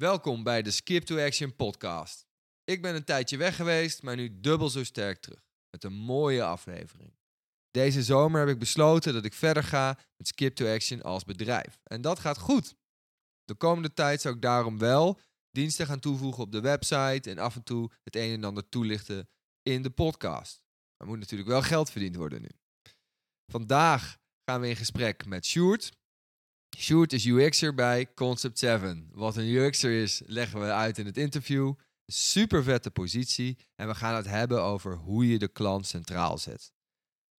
[0.00, 2.26] Welkom bij de Skip to Action podcast.
[2.64, 5.42] Ik ben een tijdje weg geweest, maar nu dubbel zo sterk terug.
[5.70, 7.16] Met een mooie aflevering.
[7.70, 11.80] Deze zomer heb ik besloten dat ik verder ga met Skip to Action als bedrijf.
[11.82, 12.74] En dat gaat goed.
[13.44, 15.20] De komende tijd zou ik daarom wel
[15.50, 19.28] diensten gaan toevoegen op de website en af en toe het een en ander toelichten
[19.62, 20.62] in de podcast.
[20.96, 22.50] Er moet natuurlijk wel geld verdiend worden nu.
[23.52, 25.90] Vandaag gaan we in gesprek met Sjoerd.
[26.76, 29.08] Sjoerd is UX'er bij Concept 7.
[29.12, 31.72] Wat een UX'er is, leggen we uit in het interview.
[32.06, 36.72] Super vette positie en we gaan het hebben over hoe je de klant centraal zet.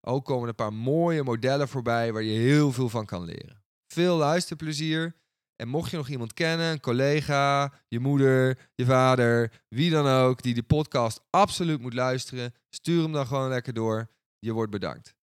[0.02, 3.63] Ook komen een paar mooie modellen voorbij waar je heel veel van kan leren.
[3.88, 5.20] Veel luisterplezier.
[5.55, 10.41] En mocht je nog iemand kennen, een collega, je moeder, je vader, wie dan ook,
[10.41, 14.09] die de podcast absoluut moet luisteren, stuur hem dan gewoon lekker door.
[14.39, 15.16] Je wordt bedankt.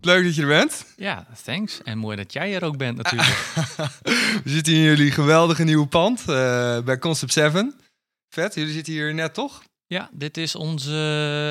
[0.00, 0.84] Leuk dat je er bent.
[0.96, 1.82] Ja, thanks.
[1.82, 3.36] En mooi dat jij er ook bent natuurlijk.
[4.44, 6.26] We zitten hier in jullie geweldige nieuwe pand uh,
[6.80, 7.74] bij Concept 7.
[8.28, 9.62] Vet, jullie zitten hier net toch?
[9.86, 10.90] Ja, dit is onze.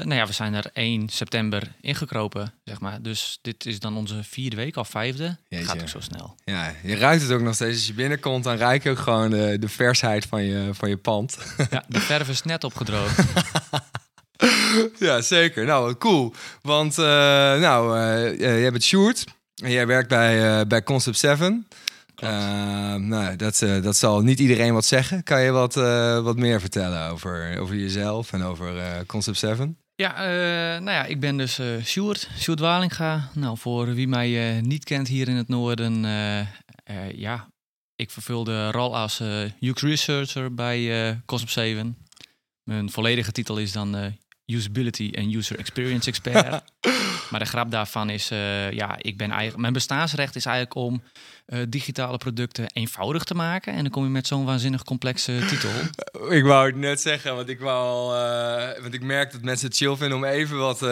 [0.04, 3.02] Nou ja, we zijn er 1 september ingekropen, zeg maar.
[3.02, 5.38] Dus dit is dan onze vierde week of vijfde.
[5.48, 5.66] Jeetje.
[5.66, 6.36] Gaat ook zo snel.
[6.46, 7.78] Ja, je ruikt het ook nog steeds.
[7.78, 10.98] Als je binnenkomt, dan ruik je ook gewoon de, de versheid van je, van je
[10.98, 11.38] pand.
[11.70, 13.20] Ja, de verf is net opgedroogd.
[15.08, 15.66] ja, zeker.
[15.66, 16.34] Nou, cool.
[16.62, 17.06] Want, uh,
[17.60, 19.24] nou, uh, jij bent Sjoerd.
[19.64, 21.68] En jij werkt bij, uh, bij Concept 7.
[22.98, 25.24] nou, dat, dat zal niet iedereen wat zeggen.
[25.24, 25.74] Kan je wat,
[26.24, 28.74] wat meer vertellen over, over jezelf en over
[29.06, 29.78] Concept 7?
[29.96, 30.14] Ja,
[30.80, 33.30] nou ja, ik ben dus Sjoerd, Sjoerd Walinga.
[33.34, 36.02] Nou, voor wie mij niet kent hier in het noorden,
[37.16, 37.48] ja,
[37.96, 39.22] ik vervul de rol als
[39.60, 41.98] UX Researcher bij Concept 7.
[42.64, 44.18] Mijn volledige titel is dan
[44.50, 46.64] usability en user experience expert.
[47.30, 51.02] maar de grap daarvan is, uh, ja, ik ben eigenlijk, mijn bestaansrecht is eigenlijk om
[51.48, 53.74] uh, digitale producten eenvoudig te maken.
[53.74, 55.70] En dan kom je met zo'n waanzinnig complexe titel.
[56.30, 59.78] Ik wou het net zeggen, want ik wou uh, want ik merk dat mensen het
[59.78, 60.84] chill vinden om even wat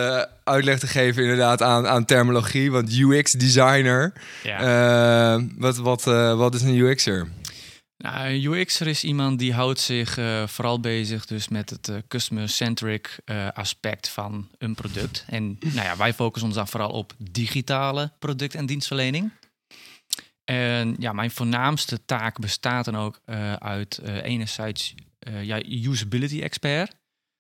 [0.44, 2.72] uitleg te geven, inderdaad, aan, aan terminologie.
[2.72, 4.14] Want UX designer,
[4.44, 5.40] ja.
[5.58, 6.04] wat, wat,
[6.38, 7.28] wat is een UXer?
[8.12, 13.20] Nou, UX'er is iemand die houdt zich uh, vooral bezig dus met het uh, customer-centric
[13.26, 15.26] uh, aspect van een product.
[15.28, 19.32] En nou ja, wij focussen ons dan vooral op digitale product- en dienstverlening.
[20.46, 23.22] En ja, mijn voornaamste taak bestaat dan ook
[23.60, 24.96] uit enerzijds
[25.42, 26.96] ja, usability expert.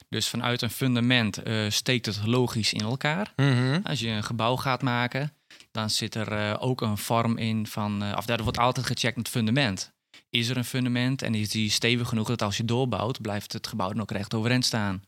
[0.09, 3.33] Dus vanuit een fundament steekt het logisch in elkaar.
[3.35, 3.79] Mhm.
[3.83, 5.33] Als je een gebouw gaat maken,
[5.71, 9.95] dan zit er ook een vorm in van, of daar wordt altijd gecheckt met fundament
[10.29, 13.67] is er een fundament en is die stevig genoeg dat als je doorbouwt, blijft het
[13.67, 15.03] gebouw dan ook recht overeind staan.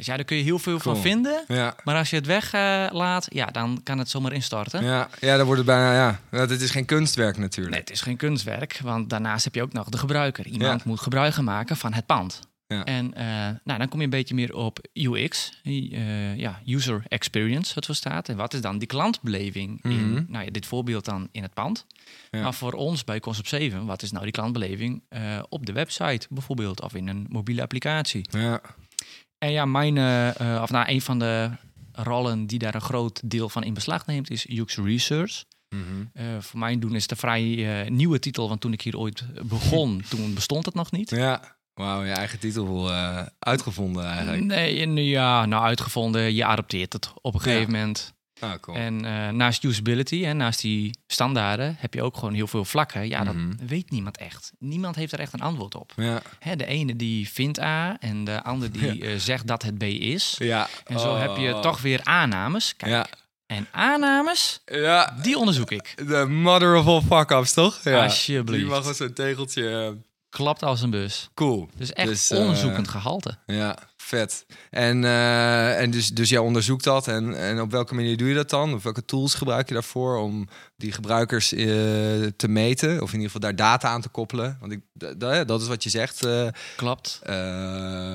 [0.00, 1.44] Dus ja, daar kun je heel veel van vinden.
[1.48, 1.76] Ja.
[1.84, 4.84] Maar als je het weglaat, uh, ja, dan kan het zomaar instorten.
[4.84, 6.20] Ja, ja dan wordt het bijna, ja.
[6.30, 7.74] Het is geen kunstwerk natuurlijk.
[7.74, 10.46] Nee, het is geen kunstwerk, want daarnaast heb je ook nog de gebruiker.
[10.46, 12.40] Iemand moet gebruik maken van het pand.
[12.70, 12.84] Ja.
[12.84, 13.22] En uh,
[13.64, 17.94] nou, dan kom je een beetje meer op UX, uh, ja, user experience, wat voor
[17.94, 18.28] staat.
[18.28, 20.24] En wat is dan die klantbeleving in, mhm.
[20.28, 21.86] nou ja, dit voorbeeld dan in het pand.
[22.30, 22.42] Ja.
[22.42, 26.26] Maar voor ons bij Concept 7, wat is nou die klantbeleving uh, op de website
[26.30, 28.28] bijvoorbeeld, of in een mobiele applicatie.
[28.30, 28.60] Ja.
[29.38, 29.98] En ja, mijn,
[30.62, 31.50] of nou, een van de
[31.92, 35.44] rollen die daar een groot deel van in beslag neemt, is UX Research.
[35.68, 36.10] Mm
[36.40, 40.02] voor mij doen is het een vrij nieuwe titel, want toen ik hier ooit begon,
[40.10, 41.10] toen bestond het nog niet.
[41.10, 41.58] Ja.
[41.80, 44.44] Wauw, je eigen titel uh, uitgevonden eigenlijk.
[44.44, 46.34] Nee, ja, nou uitgevonden.
[46.34, 48.12] Je adopteert het op een gegeven moment.
[48.40, 48.76] Ah, cool.
[48.76, 53.08] En uh, naast usability en naast die standaarden heb je ook gewoon heel veel vlakken.
[53.08, 53.66] Ja, dat mhm.
[53.66, 54.52] weet niemand echt.
[54.58, 55.92] Niemand heeft er echt een antwoord op.
[55.96, 56.22] Ja.
[56.38, 59.10] Hè, de ene die vindt A en de ander die ja.
[59.10, 60.36] uh, zegt dat het B is.
[60.38, 60.68] Ja.
[60.84, 61.60] En zo heb je oh.
[61.60, 62.76] toch weer aannames.
[62.76, 63.06] Kijk, ja.
[63.46, 65.16] En aannames, ja.
[65.22, 65.94] die onderzoek ik.
[65.96, 67.80] De mother of all fuck-ups, toch?
[67.84, 68.02] Ja.
[68.02, 68.62] Alsjeblieft.
[68.62, 69.96] Die mag eens een tegeltje
[70.30, 71.30] klapt als een bus.
[71.34, 71.68] Cool.
[71.76, 73.38] Dus echt dus, onderzoekend uh, gehalte.
[73.46, 74.46] Ja, vet.
[74.70, 77.08] En, uh, en dus, dus jij onderzoekt dat.
[77.08, 78.74] En, en op welke manier doe je dat dan?
[78.74, 81.66] Of welke tools gebruik je daarvoor om die gebruikers uh,
[82.36, 83.02] te meten?
[83.02, 84.56] Of in ieder geval daar data aan te koppelen?
[84.60, 84.80] Want ik,
[85.48, 86.26] dat is wat je zegt.
[86.76, 87.20] Klopt.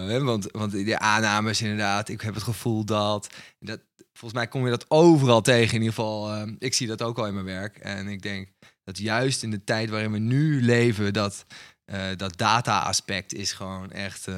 [0.08, 2.10] want, want die aannames inderdaad.
[2.10, 3.30] Ik heb het gevoel dat...
[3.60, 3.80] dat
[4.14, 5.76] volgens mij kom je dat overal tegen.
[5.76, 7.78] In ieder geval, ik zie dat ook al in mijn werk.
[7.78, 8.52] En ik denk
[8.84, 11.14] dat juist in de tijd waarin we nu leven...
[11.14, 11.46] dat
[11.86, 14.36] uh, dat data-aspect is gewoon echt uh,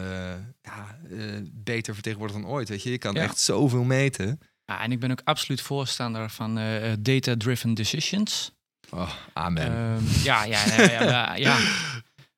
[0.62, 2.70] ja, uh, beter vertegenwoordigd dan ooit.
[2.70, 4.40] Weet je, je kan echt zoveel meten.
[4.66, 6.60] Ja, en ik ben ook absoluut voorstander van
[7.00, 8.52] data-driven decisions.
[8.90, 9.66] Oh, amen.
[9.66, 11.58] Ehm, ja, ja, ja, ja.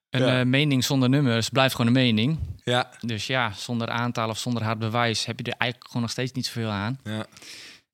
[0.09, 2.39] Een eh, mening zonder nummers blijft gewoon een mening.
[2.63, 6.11] ja, Dus ja, zonder aantal of zonder hard bewijs heb je er eigenlijk gewoon nog
[6.11, 6.99] steeds niet zoveel aan.
[7.03, 7.25] ja.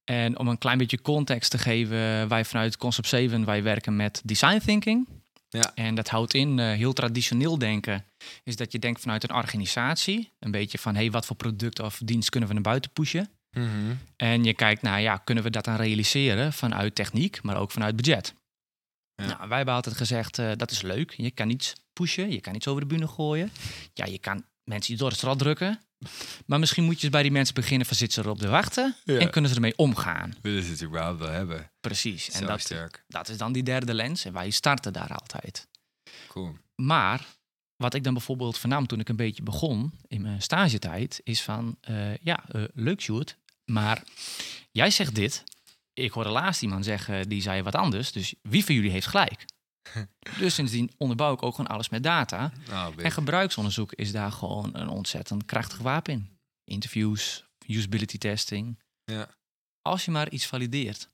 [0.04, 4.22] En om een klein beetje context te geven, wij vanuit Concept 7, wij werken met
[4.24, 5.08] design thinking.
[5.50, 5.72] Ja.
[5.76, 8.06] En dat houdt in eh, heel traditioneel denken.
[8.44, 10.32] Is dat je denkt vanuit een organisatie.
[10.40, 13.30] Een beetje van, hey, wat voor product of dienst kunnen we naar buiten pushen?
[13.52, 13.96] Mhm.
[14.16, 17.96] En je kijkt naar, ja, kunnen we dat dan realiseren vanuit techniek, maar ook vanuit
[17.96, 18.34] budget?
[19.16, 19.26] Ja.
[19.26, 21.12] Nou, wij hebben altijd gezegd, eh, dat is leuk.
[21.12, 23.52] Je kan iets pushen, je kan iets over de bühne gooien.
[23.94, 25.80] Ja, je kan mensen door het straat drukken.
[26.46, 28.96] Maar misschien moet je eens bij die mensen beginnen van zitten ze erop te wachten
[29.04, 29.18] Ja.
[29.20, 30.36] en kunnen ze ermee omgaan.
[30.42, 31.72] Willen ze het überhaupt wel hebben?
[31.82, 32.30] Precies.
[32.30, 33.04] En dat, sterk.
[33.08, 35.68] dat is dan die derde lens en wij starten daar altijd.
[36.28, 36.58] Cool.
[36.76, 37.26] Maar
[37.76, 41.78] wat ik dan bijvoorbeeld vernam toen ik een beetje begon in mijn stagetijd, is van,
[41.82, 44.04] eh, ja, eh, leuk Sjoerd, maar
[44.72, 45.44] jij zegt dit.
[45.94, 48.12] Ik hoorde laatst iemand zeggen, die zei wat anders.
[48.12, 49.46] Dus wie van jullie heeft gelijk?
[50.40, 52.52] dus sindsdien onderbouw ik ook gewoon alles met data.
[52.70, 56.30] Nou, En gebruiksonderzoek is daar gewoon een ontzettend krachtig wapen in.
[56.64, 58.80] Interviews, usability testing.
[59.04, 59.28] Ja.
[59.82, 61.10] Als je maar iets valideert.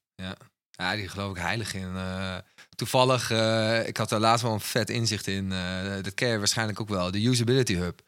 [0.72, 1.96] Ja, die geloof ik heilig in.
[1.96, 2.38] Eh,
[2.76, 5.52] toevallig, eh, ik had daar laatst wel een vet inzicht in.
[5.52, 7.12] eh, dat ken je waarschijnlijk ook wel.
[7.12, 8.02] De Usability Hub.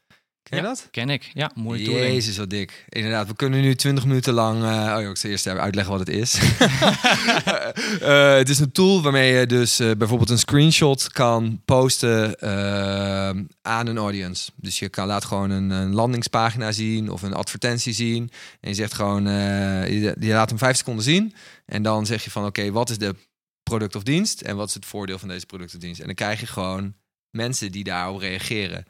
[0.44, 0.70] Ken je Ja.
[0.70, 0.88] dat?
[0.92, 1.32] Ken ik.
[1.34, 2.06] Ja, mooie tooling.
[2.14, 2.86] Jezus, wat dik.
[2.90, 4.64] Inderdaad, we kunnen nu 20 minuten lang...
[4.64, 6.34] eh, oh, ja, ik zal eerst even uitleggen wat het is.
[8.02, 12.42] Eh, het is een tool waarmee je dus eh, bijvoorbeeld een screenshot kan posten
[13.62, 14.52] aan een audience.
[14.56, 18.32] Dus je kan laat gewoon een, een landingspagina zien of een advertentie zien.
[18.60, 21.34] En je zegt gewoon, je, je laat hem vijf seconden zien.
[21.66, 23.16] En dan zeg je van, oké, wat is de
[23.64, 24.42] product of dienst?
[24.42, 26.00] En wat is het voordeel van deze product of dienst?
[26.00, 26.94] En dan krijg je gewoon
[27.30, 28.86] mensen die daarop reageren.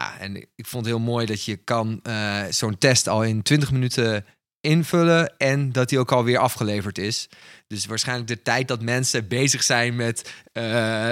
[0.00, 3.42] Ja, en ik vond het heel mooi dat je kan eh, zo'n test al in
[3.42, 4.24] 20 minuten
[4.60, 7.28] invullen en dat die ook alweer afgeleverd is.
[7.66, 10.62] Dus waarschijnlijk de tijd dat mensen bezig zijn met, eh,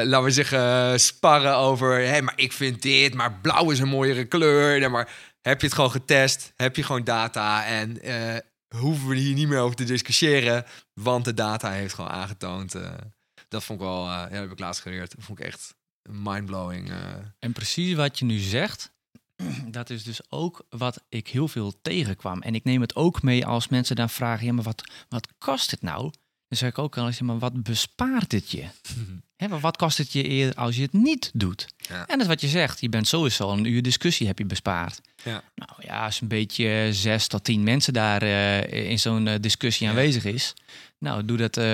[0.04, 4.24] laten we zeggen, sparren over, hé, maar ik vind dit, maar blauw is een mooiere
[4.24, 4.90] kleur.
[4.90, 5.10] Maar
[5.40, 6.52] heb je het gewoon getest?
[6.56, 7.64] Heb je gewoon data?
[7.66, 8.36] En eh,
[8.76, 10.64] hoeven we hier niet meer over te discussiëren,
[11.00, 12.74] want de data heeft gewoon aangetoond.
[12.74, 12.90] eh,
[13.48, 15.14] dat vond ik wel, ja, dat heb ik laatst geleerd.
[15.16, 15.76] Dat vond ik echt
[16.10, 16.90] mindblowing.
[16.90, 16.96] eh.
[17.38, 18.90] En precies wat je nu zegt,
[19.70, 22.42] dat is dus ook wat ik heel veel tegenkwam.
[22.42, 25.70] En ik neem het ook mee als mensen dan vragen, ja, maar wat, wat kost
[25.70, 26.02] het nou?
[26.48, 28.64] Dan zeg ik ook al eens, ja, maar wat bespaart het je?
[29.36, 31.66] Hè, maar wat kost het je eerder als je het niet doet?
[31.76, 31.98] Ja.
[32.00, 35.00] En dat is wat je zegt, je bent sowieso een uur discussie heb je bespaard.
[35.24, 35.42] Ja.
[35.54, 39.84] Nou ja, als een beetje zes tot tien mensen daar eh, in zo'n eh, discussie
[39.86, 39.92] Ja.
[39.92, 40.54] aanwezig is.
[40.98, 41.64] Nou, doe dat, eh,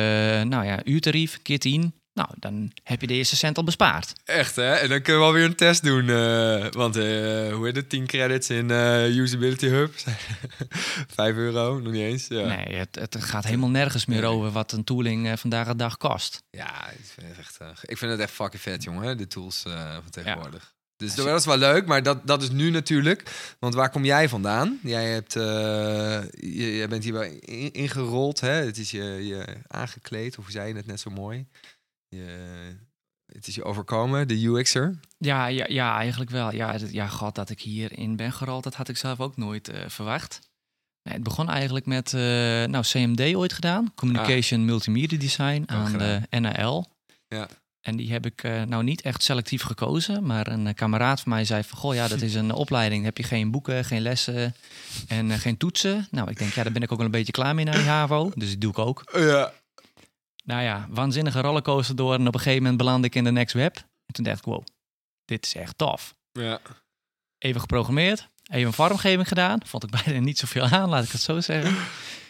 [0.42, 1.92] nou ja, uurtarief, keer tien.
[2.14, 4.12] Nou, dan heb je de eerste cent al bespaard.
[4.24, 4.72] Echt, hè?
[4.74, 6.08] En dan kunnen we alweer een test doen.
[6.08, 7.02] eh, want, eh,
[7.52, 7.88] hoe heet het?
[7.88, 9.94] 10 credits in eh, Usability Hub.
[11.14, 12.26] 5 euro, nog niet eens.
[12.28, 15.96] Ja, Nee, het, het gaat helemaal nergens meer over wat een tooling vandaag de dag
[15.96, 16.42] kost.
[16.50, 17.58] ja ik, vind het echt,
[17.90, 19.16] ik vind het echt fucking vet, jongen.
[19.16, 19.62] De tools
[20.02, 20.72] van tegenwoordig.
[20.96, 23.22] Dus dat is wel leuk, maar dat, dat is nu natuurlijk.
[23.58, 24.78] Want waar kom jij vandaan?
[24.82, 28.50] Jij, hebt, je, jij bent hierbij in- ingerold, hè?
[28.52, 31.46] Het is je, je aangekleed, of zei je het net zo mooi?
[32.14, 32.76] Je,
[33.26, 35.00] het is je overkomen, de UX'er.
[35.18, 36.52] Ja, ja, ja eigenlijk wel.
[36.52, 39.80] Ja, ja, god, dat ik hierin ben gerold, dat had ik zelf ook nooit eh,
[39.88, 40.40] verwacht.
[41.02, 42.20] Nee, het begon eigenlijk met eh,
[42.64, 43.92] nou, CMD ooit gedaan.
[43.94, 46.26] Communication Multimedia Design aan gedaan.
[46.30, 46.90] de NAL.
[47.28, 47.48] Ja.
[47.80, 50.26] En die heb ik eh, nou niet echt selectief gekozen.
[50.26, 51.78] Maar een kameraad van mij zei van...
[51.78, 53.04] Goh, ja, dat is een opleiding.
[53.04, 54.54] heb je geen boeken, geen lessen
[55.08, 56.08] en geen toetsen.
[56.10, 57.86] Nou, ik denk, ja, daar ben ik ook wel een beetje klaar mee naar die
[57.86, 58.32] HAVO.
[58.34, 59.02] Dus die doe ik ook.
[59.12, 59.52] Ja.
[60.44, 62.14] Nou ja, waanzinnige rollercoaster door.
[62.14, 63.76] En op een gegeven moment belandde ik in de Next Web.
[63.76, 64.64] En toen dacht ik, wow,
[65.24, 66.14] dit is echt tof.
[66.32, 66.60] Ja.
[67.38, 68.28] Even geprogrammeerd.
[68.50, 69.60] Even een vormgeving gedaan.
[69.66, 71.76] Vond ik bijna niet zoveel aan, laat ik het zo zeggen.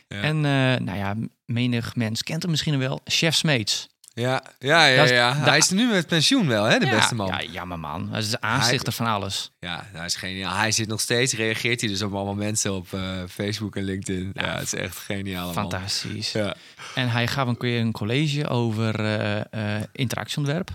[0.08, 0.22] Ja.
[0.22, 3.00] En eh, nou ja, menig mens kent hem misschien wel.
[3.04, 3.88] Chef Smeets.
[4.14, 5.34] Ja, ja, ja, ja.
[5.34, 7.26] dat- Hij is nu met pensioen wel, hè, de ja, beste man.
[7.26, 8.10] Ja, jammer man.
[8.10, 9.50] Hij is de aanstichter van alles.
[9.58, 10.56] Ja, hij is geniaal.
[10.56, 14.30] Hij zit nog steeds, reageert hij dus op allemaal mensen op eh, Facebook en LinkedIn.
[14.34, 15.52] Ja, Ja, het is echt geniaal.
[15.52, 16.32] Fantastisch.
[16.32, 16.54] Ja.
[16.94, 20.70] En hij gaf een keer een college over eh, eh, interactieontwerp.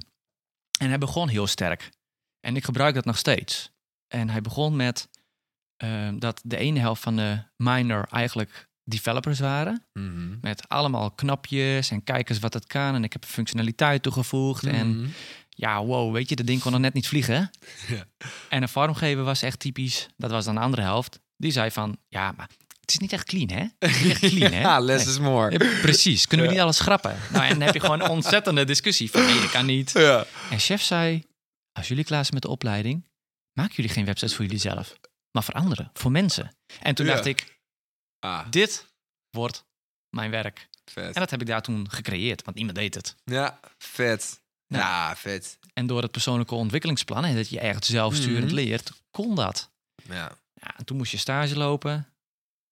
[0.80, 1.90] En hij begon heel sterk.
[2.40, 3.72] En ik gebruik dat nog steeds.
[4.08, 5.10] En hij begon met
[6.20, 9.86] dat de ene helft van de minor eigenlijk developers waren.
[9.94, 10.38] Mhm.
[10.42, 12.96] Met allemaal knapjes en kijk eens wat het kan.
[12.96, 14.64] En ik heb functionaliteit toegevoegd.
[14.66, 15.10] En Mhm.
[15.50, 17.50] ja, wow, weet je, dat ding kon nog net niet vliegen.
[17.88, 18.06] Ja.
[18.50, 20.08] En een vormgever was echt typisch.
[20.18, 21.20] Dat was dan de andere helft.
[21.38, 22.50] Die zei van, ja, maar
[22.82, 23.66] het is niet echt clean, hè?
[23.80, 24.60] Het is niet echt clean, hè?
[24.70, 25.14] ja, less Nee.
[25.14, 25.52] is more.
[25.52, 26.28] Ja, precies.
[26.28, 26.58] Kunnen we Ja.
[26.58, 27.16] niet alles schrappen?
[27.32, 29.92] Nou, en dan heb je gewoon een ontzettende discussie van nee, dat kan niet.
[29.92, 30.26] Ja.
[30.50, 31.24] En chef zei,
[31.72, 33.06] als jullie klaar zijn met de opleiding,
[33.54, 34.94] maken jullie geen websites voor jullie zelf,
[35.32, 36.56] maar voor anderen, voor mensen.
[36.82, 37.59] En toen dacht ik,
[38.20, 38.86] Ah, dit
[39.30, 39.66] wordt
[40.10, 40.68] mijn werk.
[40.86, 41.14] vet.
[41.16, 43.16] En dat heb ik daar toen gecreëerd, want iemand deed het.
[43.24, 44.42] Ja, vet.
[44.68, 44.78] Ja.
[44.78, 45.60] Ja, vet.
[45.74, 48.54] En door het persoonlijke ontwikkelingsplan, en dat je echt zelfsturend Mhm.
[48.54, 49.72] leert, kon dat.
[50.04, 50.32] Ja.
[50.54, 52.08] Ja, en toen moest je stage lopen.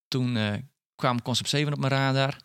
[0.08, 0.54] Toen eh,
[0.94, 2.36] kwam Concept 7 op mijn radar.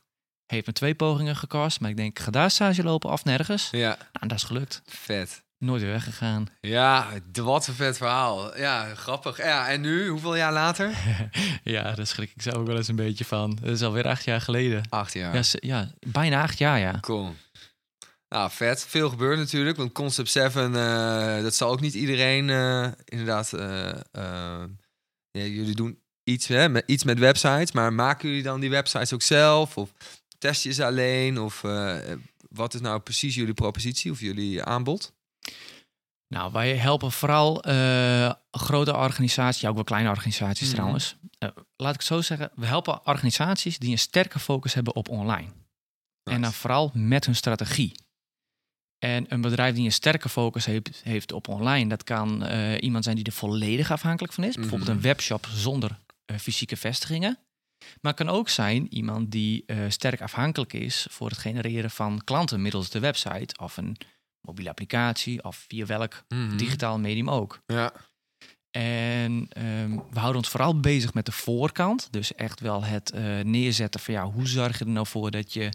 [0.45, 3.69] Heeft me twee pogingen gekost, maar ik denk, ga daar stage lopen of nergens.
[3.69, 4.81] Ja, Nou, en dat is gelukt.
[4.86, 5.43] vet.
[5.63, 6.48] Nooit weer weggegaan.
[6.62, 8.58] Ja, wat een vet verhaal.
[8.58, 9.38] Ja, grappig.
[9.38, 10.91] Ja, en nu, hoeveel jaar later?
[11.63, 13.58] ja, daar schrik ik zelf ook wel eens een beetje van.
[13.62, 14.84] Dat is alweer acht jaar geleden.
[14.89, 15.36] Acht jaar.
[15.36, 17.00] Ja, ja bijna acht jaar, ja.
[17.00, 17.36] Cool.
[18.29, 18.86] Nou, vet.
[18.88, 23.53] Veel gebeurt natuurlijk, want Concept 7, eh, dat zal ook niet iedereen eh, inderdaad...
[23.53, 24.63] eh,
[25.32, 29.13] ja, jullie doen iets, hè, met, iets met websites, maar maken jullie dan die websites
[29.13, 29.77] ook zelf?
[29.77, 29.93] Of
[30.38, 31.39] test je ze alleen?
[31.39, 31.62] Of
[32.50, 35.13] wat is nou precies jullie propositie of jullie aanbod?
[36.28, 40.76] Nou, wij helpen vooral eh, grote organisaties, ja, ook wel kleine organisaties Mhm.
[40.76, 41.16] trouwens.
[41.38, 45.10] Eh, laat ik het zo zeggen, we helpen organisaties die een sterke focus hebben op
[45.10, 45.48] online.
[46.24, 47.92] En dan vooral met hun strategie.
[49.00, 53.04] En een bedrijf die een sterke focus heeft, heeft op online, dat kan eh, iemand
[53.04, 54.56] zijn die er volledig afhankelijk van is.
[54.56, 54.98] Bijvoorbeeld Mhm.
[54.98, 56.00] een webshop zonder
[56.40, 57.38] fysieke vestigingen.
[58.02, 62.62] Maar het kan ook zijn iemand die sterk afhankelijk is voor het genereren van klanten
[62.62, 63.98] middels de website of een
[64.46, 66.58] mobiele applicatie of via welk Mhm.
[66.58, 67.60] digitaal medium ook.
[67.66, 67.94] Ja.
[68.72, 72.08] En ehm, we houden ons vooral bezig met de voorkant.
[72.12, 75.54] Dus echt wel het eh, neerzetten van ja, hoe zorg je er nou voor dat
[75.54, 75.70] je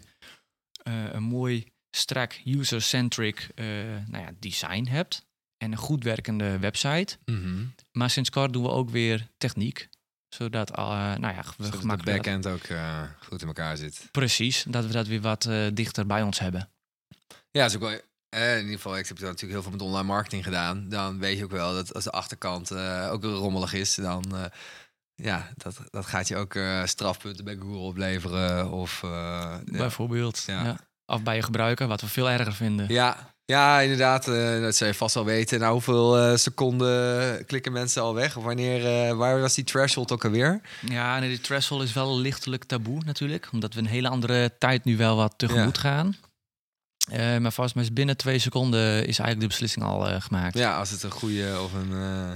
[0.83, 3.65] eh, een mooi, strak, user-centric eh,
[4.07, 5.27] nou ja, design hebt.
[5.57, 7.17] En een goed werkende website.
[7.25, 7.63] Mhm.
[7.91, 9.89] Maar sinds kort doen we ook weer techniek.
[10.35, 10.77] Zodat, uh,
[11.15, 14.07] nou ja, we Zodat de backend ook eh, goed in elkaar zit.
[14.11, 16.69] Precies, dat we dat weer wat dichter bij ons hebben.
[17.51, 17.99] Ja, is ook wel.
[18.29, 20.85] Eh, in ieder geval, ik heb natuurlijk heel veel met online marketing gedaan.
[20.89, 24.43] Dan weet je ook wel dat als de achterkant eh, ook rommelig is, dan eh,
[25.15, 28.71] ja, dat, dat gaat je ook strafpunten bij Google opleveren.
[28.71, 29.03] Of.
[29.65, 30.43] Bijvoorbeeld.
[30.47, 30.63] Ja.
[30.63, 30.77] Ja.
[31.05, 32.85] Of bij je gebruiker, wat we veel erger vinden.
[32.87, 34.25] ja, ja, inderdaad.
[34.61, 35.59] dat zou je vast wel weten.
[35.59, 38.37] Nou, hoeveel seconden klikken mensen al weg?
[38.37, 40.61] Of wanneer, waar was die threshold ook alweer?
[40.81, 43.49] Ja, nee, die threshold is wel lichtelijk taboe natuurlijk.
[43.51, 46.15] Omdat we een hele andere tijd nu wel wat tegemoet gaan.
[47.11, 50.57] Eh, maar vast maar binnen twee seconden is eigenlijk de beslissing al eh, gemaakt.
[50.57, 51.91] Ja, als het een goede of een.
[51.91, 52.31] eh,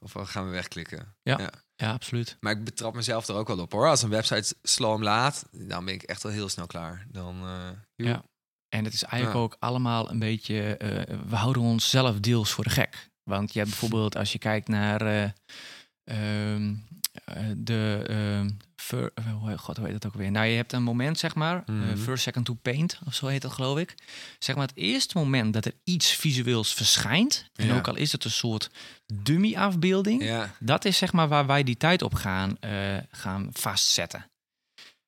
[0.00, 1.14] of we gaan we wegklikken.
[1.22, 2.36] Ja, absoluut.
[2.40, 3.88] Maar ik betrap mezelf er ook wel op hoor.
[3.88, 7.06] Als een website sloom laat, dan ben ik echt wel heel snel klaar.
[7.10, 7.36] Dan.
[7.94, 8.22] Ja.
[8.68, 9.44] En het is eigenlijk Ja.
[9.44, 10.76] ook allemaal een beetje...
[11.28, 13.10] we houden ons zelf deels voor de gek.
[13.22, 15.30] Want je hebt bijvoorbeeld, als je kijkt naar eh,
[16.04, 16.74] ehm,
[17.24, 18.46] eh, de...
[18.82, 20.30] fir- eh, hoe- God, hoe heet dat ook weer?
[20.30, 21.96] Nou, je hebt een moment, zeg maar, eh, Mhm.
[21.96, 23.94] first second to paint, of zo heet dat, geloof ik.
[24.38, 27.76] Zeg maar, het eerste moment dat er iets visueels verschijnt, en Ja.
[27.76, 28.70] ook al is het een soort
[29.14, 30.54] dummy-afbeelding, Ja.
[30.60, 34.26] dat is zeg maar waar wij die tijd op gaan, eh, gaan vastzetten.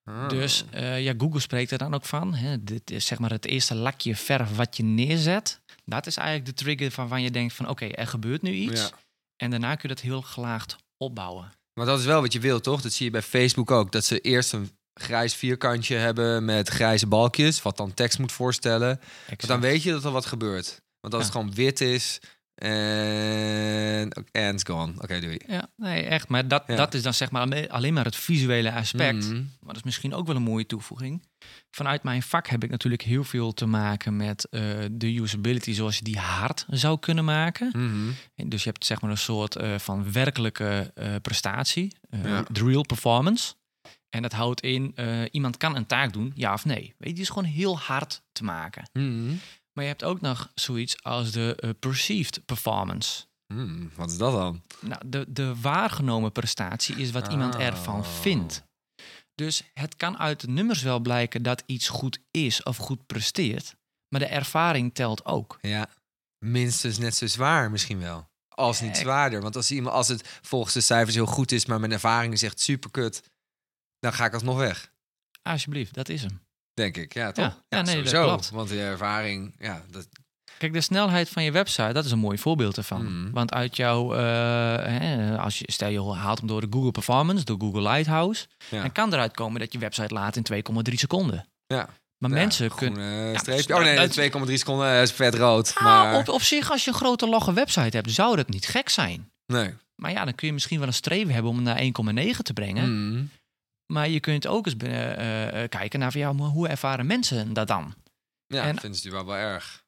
[0.05, 0.29] Ah.
[0.29, 0.65] Dus
[0.99, 2.35] ja, Google spreekt er dan ook van.
[2.35, 2.65] Hè.
[2.65, 5.61] Dit is zeg maar het eerste lakje verf wat je neerzet.
[5.85, 8.81] Dat is eigenlijk de trigger van waar je denkt van oké, er gebeurt nu iets.
[8.81, 8.91] Ja.
[9.37, 11.53] En daarna kun je dat heel gelaagd opbouwen.
[11.75, 12.81] Maar dat is wel wat je wil, toch?
[12.83, 13.93] Dat zie je bij Facebook ook.
[13.93, 19.01] Dat ze eerst een grijs vierkantje hebben met grijze balkjes, wat dan tekst moet voorstellen.
[19.27, 20.83] Want dan weet je dat er wat gebeurt.
[21.01, 21.29] Want als Ja.
[21.29, 22.21] het gewoon wit is
[22.55, 24.93] en it's gone.
[24.99, 25.39] Oké, doei.
[25.47, 26.29] Ja, nee, echt.
[26.29, 26.77] Maar dat, Ja.
[26.77, 29.25] dat is dan zeg maar alle- alleen maar het visuele aspect.
[29.25, 29.35] Mhm.
[29.35, 31.23] Maar dat is misschien ook wel een mooie toevoeging.
[31.75, 34.61] Vanuit mijn vak heb ik natuurlijk heel veel te maken met eh,
[34.93, 37.69] de usability zoals je die hard zou kunnen maken.
[37.73, 38.11] Mhm.
[38.35, 42.45] En Dus je hebt zeg maar een soort eh, van werkelijke eh, prestatie, Ja.
[42.51, 43.55] de real performance.
[44.11, 44.95] En dat houdt in,
[45.31, 46.95] iemand kan een taak doen, ja of nee.
[46.99, 48.89] Weet je, die is gewoon heel hard te maken.
[48.93, 49.27] Mhm.
[49.73, 53.25] Maar je hebt ook nog zoiets als de perceived performance.
[53.47, 54.63] Hmm, wat is dat dan?
[54.81, 58.07] Nou, de, de waargenomen prestatie is wat iemand ervan Oh.
[58.07, 58.65] vindt.
[59.35, 63.75] Dus het kan uit de nummers wel blijken dat iets goed is of goed presteert.
[64.09, 65.59] Maar de ervaring telt ook.
[65.61, 65.89] Ja,
[66.39, 68.29] minstens net zo zwaar misschien wel.
[68.49, 69.41] Als niet zwaarder.
[69.41, 72.43] Want als, iemand, als het volgens de cijfers heel goed is, maar mijn ervaring is
[72.43, 73.23] echt super kut,
[73.99, 74.93] dan ga ik alsnog weg.
[75.43, 76.41] Alsjeblieft, dat is hem.
[76.75, 77.45] Denk ik, ja, toch?
[77.45, 78.51] Ja, ja, nee, dat klopt.
[78.51, 80.09] Want die ervaring, ja, dat,
[80.59, 83.05] Kijk, de snelheid van je website, dat is een mooi voorbeeld ervan.
[83.23, 83.31] Mhm.
[83.33, 84.21] Want uit jouw, eh,
[84.99, 88.81] hè, als je, stel je haalt hem door de Google Performance, door Google Lighthouse, ja.
[88.81, 91.47] dan kan eruit komen dat je website laat in 2,3 seconden.
[91.67, 91.89] ja.
[92.19, 93.39] Maar Ja, mensen groen, kunnen...
[93.39, 93.67] streepje.
[93.67, 95.73] dus oh nee, dat- 2,3 seconden eh, is vet rood.
[95.75, 98.67] Ah, maar op, op zich, als je een grote logge website hebt, zou dat niet
[98.67, 99.31] gek zijn.
[99.47, 99.75] nee.
[99.95, 102.53] Maar ja, dan kun je misschien wel een streven hebben om hem naar 1,9 te
[102.53, 102.91] brengen.
[103.13, 103.31] Mm.
[103.87, 107.95] Maar je kunt ook eens eh, kijken naar van, ja, hoe ervaren mensen dat dan?
[108.47, 109.83] Ja, En- dat vinden ze natuurlijk wel wel erg.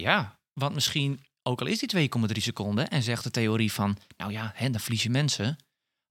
[0.00, 4.32] Ja, want misschien, ook al is die 2,3 seconden en zegt de theorie van, nou
[4.32, 5.56] ja, hè, dan verlies je mensen.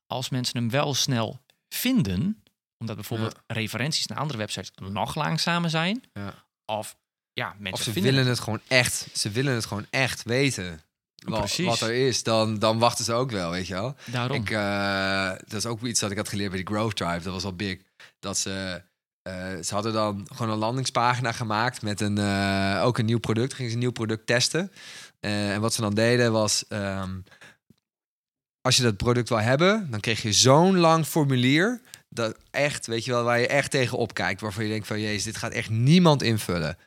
[0.08, 2.44] Als mensen hem wel snel vinden,
[2.78, 6.04] Omdat bijvoorbeeld referenties naar andere websites nog langzamer zijn.
[6.13, 6.46] Ja.
[6.66, 6.98] Of
[7.34, 9.08] ja, mensen Of ze vinden willen het gewoon echt.
[9.13, 10.82] Ze willen het gewoon echt weten.
[11.25, 13.96] Wat er is, dan, dan wachten ze ook wel, weet je wel.
[14.06, 14.38] daarom.
[14.38, 17.24] Ik, eh, dat is ook iets dat ik had geleerd bij die Growth Tribe.
[17.24, 17.80] Dat was al big.
[18.20, 18.84] Dat ze,
[19.24, 23.53] eh, ze hadden dan gewoon een landingspagina gemaakt met een, eh, ook een nieuw product.
[23.53, 24.72] Gingen ze een nieuw product testen.
[25.20, 27.20] Eh, en wat ze dan deden was, ehm,
[28.62, 31.82] als je dat product wil hebben, dan kreeg je zo'n lang formulier.
[32.10, 34.42] Dat echt, weet je wel, waar je echt tegen opkijkt.
[34.42, 36.77] Waarvan je denkt van, jezus, dit gaat echt niemand invullen.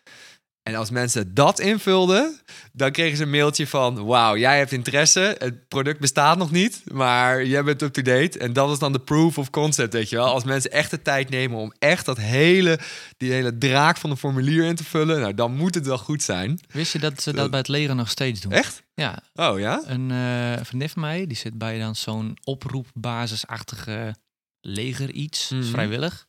[0.67, 2.41] En als mensen dat invulden,
[2.73, 4.05] dan kregen ze een mailtje van...
[4.05, 6.83] wauw, jij hebt interesse, het product bestaat nog niet...
[6.93, 8.39] maar jij bent up-to-date.
[8.39, 10.27] En dat is dan de proof of concept, weet je wel.
[10.27, 12.79] Als mensen echt de tijd nemen om echt dat hele...
[13.17, 15.21] die hele draak van de formulier in te vullen...
[15.21, 16.61] nou, dan moet het wel goed zijn.
[16.71, 18.53] Wist je dat ze dat bij het leger nog steeds doen?
[18.53, 18.83] Echt?
[18.95, 19.83] Ja, Oh, ja?
[19.87, 24.15] een eh vriendin van mij, die zit bij dan zo'n oproepbasisachtige
[24.61, 25.63] leger iets, Mhm.
[25.65, 26.27] vrijwillig.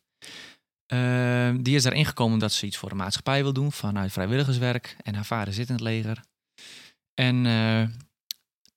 [0.88, 4.96] Ehm, die is daarin gekomen omdat ze iets voor de maatschappij wil doen vanuit vrijwilligerswerk.
[5.02, 6.22] En haar vader zit in het leger.
[7.14, 7.86] En eh,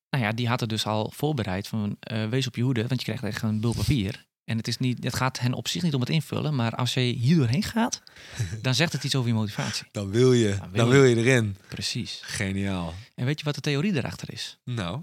[0.09, 2.99] nou ja, die had het dus al voorbereid van eh, wees op je hoede, want
[2.99, 4.25] je krijgt echt een bul papier.
[4.43, 6.93] En het, is niet, het gaat hen op zich niet om het invullen, maar als
[6.93, 8.01] je hier doorheen gaat,
[8.61, 9.87] dan zegt het iets over je motivatie.
[9.91, 10.93] Dan wil je, Dan wil dan je.
[11.01, 11.57] wil je erin.
[11.67, 12.19] Precies.
[12.23, 12.93] Geniaal.
[13.15, 14.59] En weet je wat de theorie erachter is?
[14.63, 15.01] Nou,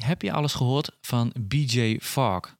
[0.00, 2.54] Heb je alles gehoord van BJ Fogg?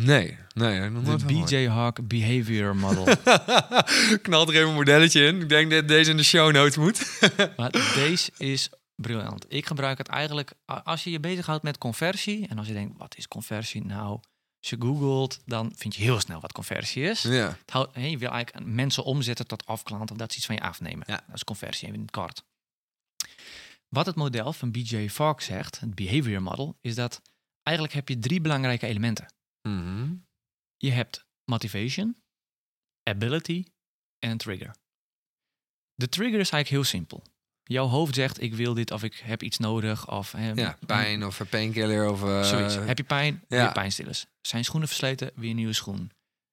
[0.00, 0.38] Nee.
[0.54, 1.26] Nee, nog De nooit.
[1.26, 3.04] BJ Hawk Behavior Model.
[4.22, 5.40] Knalt er even een modelletje in.
[5.40, 7.20] Ik denk dat deze in de show notes moet.
[7.56, 9.46] maar deze is briljant.
[9.48, 12.46] Ik gebruik het eigenlijk als je je bezighoudt met conversie.
[12.48, 14.20] En als je denkt, wat is conversie nou?
[14.60, 17.22] Als je googelt, dan vind je heel snel wat conversie is.
[17.22, 17.56] ja.
[17.60, 20.60] Het houdt, je wil eigenlijk mensen omzetten tot afklant of dat ze iets van je
[20.60, 21.04] afnemen.
[21.06, 21.20] Ja.
[21.26, 22.44] Dat is conversie in het kort.
[23.88, 27.22] Wat het model van BJ Fogg zegt, het behavior model, is dat
[27.62, 29.26] eigenlijk heb je drie belangrijke elementen.
[29.62, 30.14] Mhm.
[30.76, 32.22] Je hebt motivation,
[33.02, 33.64] ability
[34.18, 34.74] en een trigger.
[35.94, 37.22] De trigger is eigenlijk heel simpel.
[37.62, 40.08] Jouw hoofd zegt, ik wil dit of ik heb iets nodig.
[40.10, 42.22] Of, hè, Ja, pijn of een painkiller of...
[42.22, 42.74] eh, Zoiets.
[42.74, 43.44] Heb je pijn?
[43.48, 43.62] ja.
[43.62, 44.26] Weer pijnstillers.
[44.40, 45.30] Zijn schoenen versleten?
[45.34, 46.10] Weer een nieuwe schoen.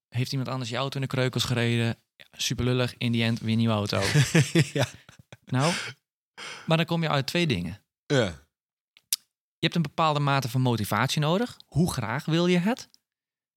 [0.08, 1.86] Heeft iemand anders je auto in de kreukels gereden?
[2.15, 2.95] Ja, super lullig.
[2.97, 4.01] In die end weer een nieuwe auto.
[4.79, 4.88] ja.
[5.45, 5.73] nou,
[6.65, 7.82] maar dan kom je uit twee dingen.
[8.06, 8.43] ja.
[9.58, 11.58] Je hebt een bepaalde mate van motivatie nodig.
[11.67, 12.89] Hoe graag wil je het?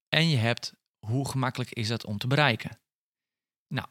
[0.09, 0.73] En je hebt
[1.07, 2.81] hoe gemakkelijk is het om te bereiken?
[3.75, 3.89] Nou,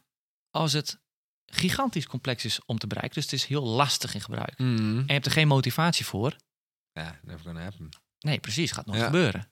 [0.50, 0.98] als het
[1.46, 4.58] gigantisch complex is om te bereiken, dus het is heel lastig in gebruik.
[4.58, 4.98] Mhm.
[4.98, 6.36] En je hebt er geen motivatie voor.
[6.92, 7.88] Ja, never gonna happen.
[8.18, 9.04] Nee, precies, gaat nog Ja.
[9.04, 9.50] gebeuren.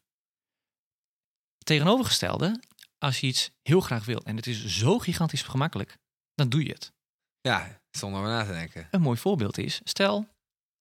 [1.65, 2.63] Tegenovergestelde,
[2.99, 5.99] als je iets heel graag wilt en het is zo gigantisch gemakkelijk,
[6.35, 6.93] dan doe je het.
[7.41, 8.89] Ja, zonder over na te denken.
[8.91, 10.29] Een mooi voorbeeld is, stel,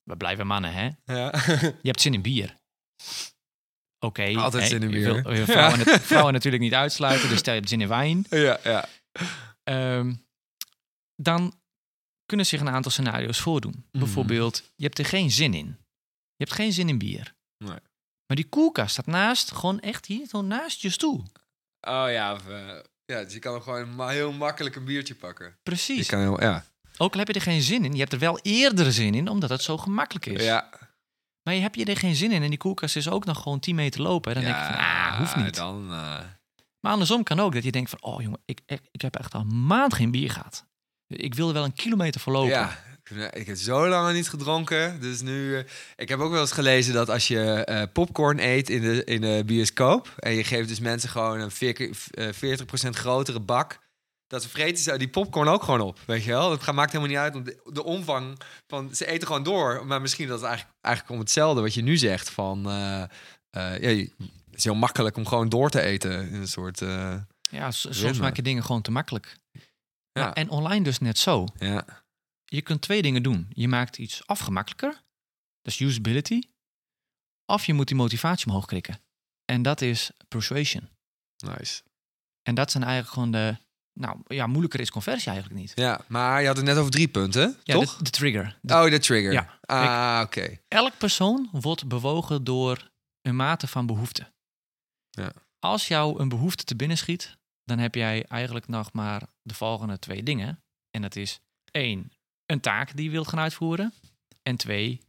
[0.04, 0.90] we blijven mannen, hè?
[1.04, 1.32] Ja.
[1.58, 2.56] Je hebt zin in bier.
[4.06, 4.34] Oké.
[4.38, 5.24] Altijd zin in je bier.
[5.24, 8.26] wil- je vrouwen, nat- vrouwen natuurlijk niet uitsluiten, dus stel je hebt zin in wijn.
[8.30, 8.86] ja, ja.
[9.64, 10.14] Ehm,
[11.16, 11.54] dan
[12.26, 13.86] kunnen zich een aantal scenario's voordoen.
[13.92, 14.04] Mhm.
[14.04, 15.66] Bijvoorbeeld, je hebt er geen zin in.
[16.38, 17.34] Je hebt geen zin in bier.
[17.58, 17.78] Nee.
[18.28, 21.24] Maar die koelkast staat naast, gewoon echt hier, zo naast je stoel.
[21.82, 22.68] Oh ja, of, eh,
[23.06, 25.46] ja, dus je kan gewoon ma- heel makkelijk een biertje pakken.
[25.46, 26.08] Je Precies.
[26.08, 26.66] kan heel, ja.
[26.98, 29.28] Ook al heb je er geen zin in, je hebt er wel eerder zin in,
[29.30, 30.44] omdat het zo gemakkelijk is.
[30.44, 30.70] Ja.
[31.46, 33.60] Maar je hebt je er geen zin in en die koelkast is ook nog gewoon
[33.60, 34.34] 10 meter lopen.
[34.34, 35.56] Dan denk je van, ah, hoeft niet.
[35.56, 36.20] Dan, eh,
[36.80, 39.34] Maar andersom kan ook dat je denkt van, oh jongen, ik, ik, ik heb echt
[39.34, 40.66] al een maand geen bier gehad.
[41.08, 42.50] Ik wil er wel een kilometer voor lopen.
[42.50, 42.78] Ja,
[43.32, 45.02] ik heb zo lang niet gedronken.
[45.02, 45.58] Dus nu.
[45.58, 45.64] eh,
[45.96, 49.22] ik heb ook wel eens gelezen dat als je eh, popcorn eet in de, in
[49.22, 50.14] de bioscoop.
[50.20, 53.80] en je geeft dus mensen gewoon een 40, eh, 40% grotere bak.
[54.28, 56.00] Dat ze vreten ze die popcorn ook gewoon op.
[56.06, 56.50] Weet je wel?
[56.50, 57.34] Dat maakt helemaal niet uit.
[57.34, 58.96] Want de, de omvang van.
[58.96, 59.86] ze eten gewoon door.
[59.86, 62.30] Maar misschien dat het eigenlijk, eigenlijk om hetzelfde wat je nu zegt.
[62.30, 62.66] Van.
[62.70, 63.10] eh, eh,
[63.82, 64.12] ja, het
[64.52, 66.28] is heel makkelijk om gewoon door te eten.
[66.30, 66.82] In een soort.
[66.82, 68.22] eh, Ja, soms Ritme.
[68.22, 69.38] maak je dingen gewoon te makkelijk.
[70.12, 70.34] Ja.
[70.34, 71.46] En online dus net zo.
[71.58, 72.04] ja.
[72.46, 73.48] Je kunt twee dingen doen.
[73.54, 74.92] Je maakt iets afgemakkelijker.
[75.62, 76.42] Dat is usability.
[77.46, 79.00] Of je moet die motivatie omhoog krikken.
[79.46, 80.90] En dat is persuasion.
[81.38, 81.82] Nice.
[82.44, 83.58] En dat zijn eigenlijk gewoon de...
[84.00, 85.72] Nou ja, moeilijker is conversie eigenlijk niet.
[85.76, 87.98] Ja, maar je had het net over drie punten, Ja, toch?
[87.98, 88.58] de, de trigger.
[88.62, 89.32] De- Oh, de trigger.
[89.32, 89.60] Ja.
[89.62, 90.58] Ah, oké.
[90.68, 94.34] Elk persoon wordt bewogen door een mate van behoefte.
[95.10, 95.32] Ja.
[95.60, 100.00] Als jou een behoefte te binnen schiet, dan heb jij eigenlijk nog maar de volgende
[100.00, 100.64] twee dingen.
[100.92, 101.40] En dat is
[101.72, 102.12] één,
[102.46, 103.94] een taak die je wilt gaan uitvoeren.
[104.44, 105.02] En twee,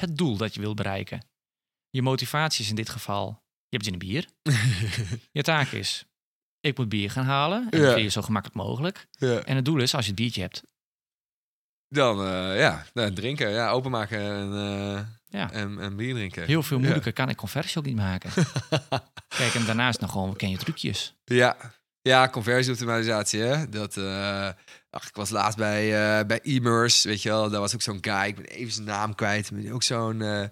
[0.00, 1.24] het doel dat je wilt bereiken.
[1.90, 3.26] Je motivatie is in dit geval,
[3.68, 4.28] je hebt zin in bier.
[5.38, 6.04] Je taak is,
[6.64, 7.66] ik moet bier gaan halen.
[7.70, 7.90] En Ja.
[7.90, 9.06] dat je zo gemakkelijk mogelijk.
[9.10, 9.38] Ja.
[9.44, 10.62] En het doel is, als je het biertje hebt,
[11.88, 13.50] Dan, eh, ja, nou, drinken.
[13.50, 14.52] Ja, openmaken en...
[14.52, 15.00] eh,
[15.40, 15.52] Ja.
[15.52, 16.44] en, en bier drinken.
[16.46, 18.30] Heel veel moeilijker kan ik conversie ook niet maken.
[19.38, 21.14] Kijk, en daarnaast nog gewoon, ken je trucjes.
[21.24, 21.56] Ja,
[22.02, 23.68] ja conversieoptimalisatie, hè.
[23.68, 24.48] Dat, eh,
[24.90, 25.82] ach, ik was laatst bij,
[26.18, 27.50] eh bij e-merse, weet je wel.
[27.50, 29.50] Daar was ook zo'n guy, ik ben even zijn naam kwijt.
[29.52, 30.50] maar Ook zo'n,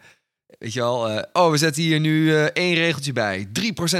[0.58, 1.08] weet je wel.
[1.08, 3.46] eh, oh, we zetten hier nu eh, één regeltje bij.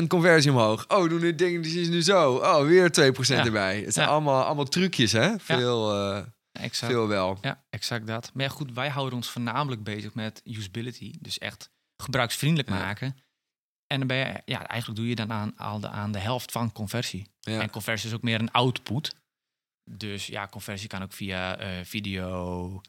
[0.03, 0.85] 3% conversie omhoog.
[0.89, 2.35] Oh, doen dit ding is nu zo.
[2.35, 3.45] Oh, weer 2% Ja.
[3.45, 3.81] erbij.
[3.81, 4.13] Het zijn Ja.
[4.13, 5.39] allemaal, allemaal trucjes, hè.
[5.39, 6.93] Veel, eh, Exact.
[6.93, 7.39] veel wel.
[7.43, 8.31] Ja, exact dat.
[8.35, 11.15] Maar ja, goed, wij houden ons voornamelijk bezig met usability.
[11.21, 11.71] Dus echt
[12.03, 13.17] gebruiksvriendelijk maken.
[13.87, 16.53] En dan ben je, ja, eigenlijk doe je dan aan, aan, de, aan de helft
[16.53, 17.27] van conversie.
[17.41, 17.61] Ja.
[17.61, 19.15] En conversie is ook meer een output.
[19.91, 22.81] Dus ja, conversie kan ook via video.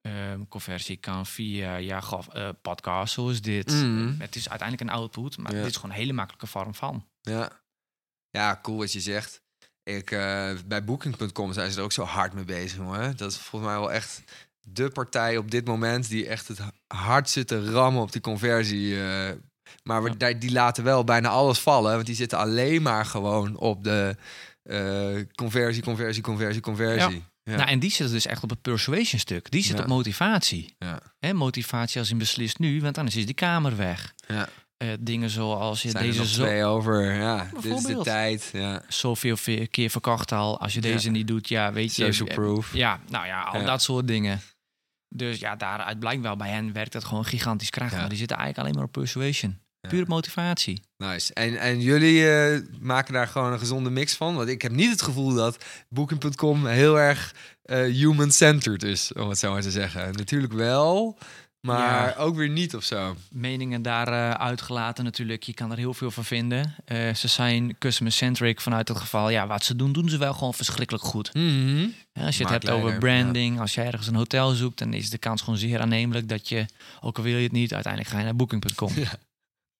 [0.00, 3.70] Ehm, conversie kan via ja, goh, eh, podcast zoals dit.
[3.70, 4.12] Mhm.
[4.18, 5.58] Het is uiteindelijk een output, maar Ja.
[5.62, 7.06] dit is gewoon een hele makkelijke vorm van.
[7.20, 7.50] Ja.
[8.30, 9.42] ja, cool wat je zegt.
[9.82, 13.12] Ik, eh, bij Booking.com zijn ze er ook zo hard mee bezig, hoor.
[13.16, 14.22] Dat is volgens mij wel echt
[14.60, 19.00] de partij op dit moment die echt het hard zit te rammen op die conversie.
[19.02, 19.30] eh.
[19.82, 20.32] maar we, Ja.
[20.32, 24.16] die laten wel bijna alles vallen, want die zitten alleen maar gewoon op de
[24.62, 27.16] eh, conversie, conversie, conversie, conversie.
[27.16, 27.22] Ja.
[27.56, 29.50] Nou, en die zitten dus echt op het persuasion stuk.
[29.50, 29.82] Die zit Ja.
[29.82, 30.74] op motivatie.
[30.78, 31.00] Ja.
[31.18, 34.14] Hè, motivatie als in beslist nu, want anders is die kamer weg.
[34.26, 34.48] Ja.
[34.76, 37.14] Eh, dingen zoals je zijn deze zo, twee over.
[37.14, 38.50] Ja, dit is de tijd.
[38.52, 38.82] Ja.
[38.88, 40.60] zoveel ve- keer verkocht al.
[40.60, 40.88] Als je Ja.
[40.92, 42.04] deze niet doet, ja, weet je.
[42.04, 42.72] Social eh, proof.
[42.74, 43.66] Ja, nou ja, al Ja.
[43.66, 44.40] dat soort dingen.
[45.08, 47.98] Dus ja, daaruit blijkt wel, bij hen werkt dat gewoon gigantisch krachtig.
[47.98, 49.58] Maar die zitten eigenlijk alleen maar op persuasion.
[49.80, 49.88] Ja.
[49.88, 50.82] Pure motivatie.
[50.96, 51.34] Nice.
[51.34, 54.34] En, en jullie eh, maken daar gewoon een gezonde mix van?
[54.34, 59.38] Want ik heb niet het gevoel dat Booking.com heel erg eh, human-centered is, om het
[59.38, 60.12] zo maar te zeggen.
[60.12, 61.18] Natuurlijk wel,
[61.60, 62.14] maar Ja.
[62.18, 63.16] ook weer niet of zo.
[63.30, 65.42] Meningen daar eh, uitgelaten natuurlijk.
[65.42, 66.74] Je kan er heel veel van vinden.
[67.14, 69.30] Ze zijn customer-centric vanuit het geval.
[69.30, 71.34] Ja, wat ze doen, doen ze wel gewoon verschrikkelijk goed.
[71.34, 71.86] Mhm.
[72.12, 75.10] Ja, als je het hebt over branding, als je ergens een hotel zoekt, dan is
[75.10, 76.66] de kans gewoon zeer aannemelijk dat je,
[77.00, 78.92] ook al wil je het niet, uiteindelijk ga je naar booking.com.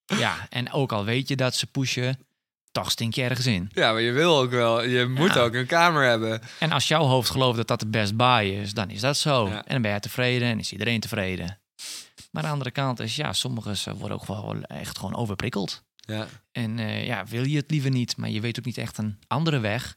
[0.19, 0.47] Ja.
[0.51, 2.27] En ook al weet je dat ze pushen,
[2.73, 3.71] toch stink je ergens in.
[3.73, 5.41] Ja, maar je wil ook wel, je moet Ja.
[5.41, 6.41] ook een kamer hebben.
[6.59, 9.49] En als jouw hoofd gelooft dat dat de best buy is, dan is dat zo.
[9.49, 9.55] Ja.
[9.65, 11.61] En dan ben je tevreden en is iedereen tevreden.
[12.31, 15.83] Maar aan de andere kant is, ja, sommigen ze worden ook wel echt gewoon overprikkeld.
[15.97, 16.27] Ja.
[16.53, 19.19] En eh, ja, wil je het liever niet, maar je weet ook niet echt een
[19.27, 19.93] andere weg.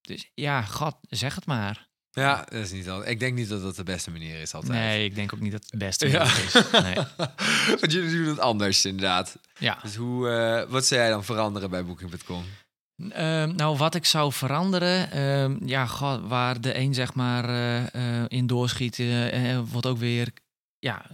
[0.00, 1.88] Dus ja, god, zeg het maar.
[2.14, 3.10] Ja, dat is niet altijd.
[3.10, 4.72] Ik denk niet dat dat de beste manier is altijd.
[4.72, 6.22] Nee, ik denk ook niet dat het het beste Ja.
[6.24, 6.52] is.
[6.82, 6.94] Nee.
[7.80, 9.38] Want jullie doen het anders, inderdaad.
[9.58, 9.78] Ja.
[9.82, 12.44] Dus hoe, eh, wat zou jij dan veranderen bij Booking.com?
[13.10, 17.94] Ehm, nou, wat ik zou veranderen, ehm, ja, god, waar de een zeg maar eh,
[18.20, 19.02] eh, in doorschiet,
[19.70, 20.28] wordt ook weer,
[20.78, 21.06] ja,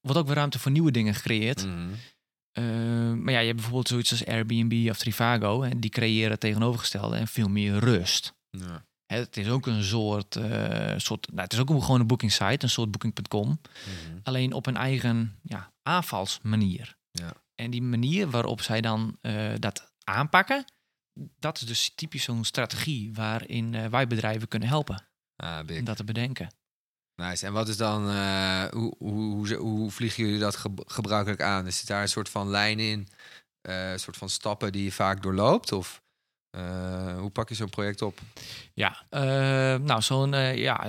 [0.00, 1.66] wordt ook weer ruimte voor nieuwe dingen gecreëerd.
[1.66, 1.88] Mhm.
[2.52, 6.40] Ehm, maar ja, je hebt bijvoorbeeld zoiets als Airbnb of Trivago, en die creëren het
[6.40, 8.34] tegenovergestelde en veel meer rust.
[8.50, 8.84] Ja.
[9.06, 12.32] Het is ook een soort, eh, soort nou, het is ook een, gewoon een booking
[12.32, 13.48] site, een soort booking.com.
[13.48, 14.18] Mhm.
[14.22, 16.96] alleen op een eigen ja, aanvalsmanier.
[17.10, 17.32] Ja.
[17.54, 20.64] En die manier waarop zij dan eh, dat aanpakken,
[21.38, 25.04] dat is dus typisch zo'n strategie waarin eh, wij bedrijven kunnen helpen
[25.36, 26.54] Ah, om dat te bedenken.
[27.22, 27.46] Nice.
[27.46, 28.02] En wat is dan,
[28.70, 31.66] hoe, hoe, hoe, hoe vliegen jullie dat ge- gebruikelijk aan?
[31.66, 33.08] Is daar een soort van lijn in,
[33.62, 35.72] een soort van stappen die je vaak doorloopt?
[35.72, 36.02] Of
[36.56, 38.18] eh, hoe pak je zo'n project op?
[38.74, 39.20] Ja, eh,
[39.80, 40.86] nou zo'n, eh, ja,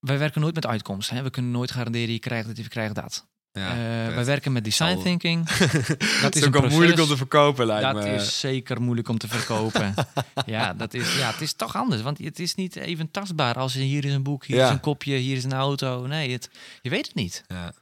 [0.00, 1.16] wij werken nooit met uitkomsten.
[1.16, 1.22] Hè?
[1.22, 3.28] We kunnen nooit garanderen, je krijgt dit, je krijgt dat.
[3.52, 3.74] Ja,
[4.14, 5.48] wij werken met design thinking.
[6.22, 8.14] dat is is ook wel moeilijk om te verkopen, lijkt Dat me.
[8.14, 9.94] is zeker moeilijk om te verkopen.
[10.46, 12.02] ja, dat is, ja, het is toch anders.
[12.02, 14.66] Want het is niet even tastbaar als je hier is een boek, hier Ja.
[14.66, 16.06] is een kopje, hier is een auto.
[16.06, 16.50] Nee, het,
[16.82, 17.44] je weet het niet.
[17.46, 17.72] Ja.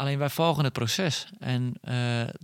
[0.00, 1.26] Alleen wij volgen het proces.
[1.38, 1.96] En eh,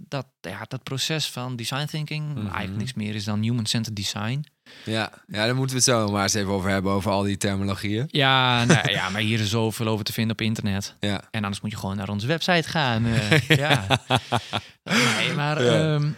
[0.09, 2.47] dat, ja, dat proces van design thinking, Mhm.
[2.47, 4.45] eigenlijk niks meer is dan human-centered design.
[4.85, 5.11] Ja.
[5.27, 8.05] ja, daar moeten we het zo maar eens even over hebben, over al die terminologieën.
[8.09, 10.95] Ja, nou, ja, maar hier is zoveel over te vinden op internet.
[11.01, 11.23] Ja.
[11.31, 13.07] En anders moet je gewoon naar onze website gaan.
[13.07, 13.87] eh, ja.
[14.85, 15.95] Nee, maar Ja.
[15.95, 16.11] ehm,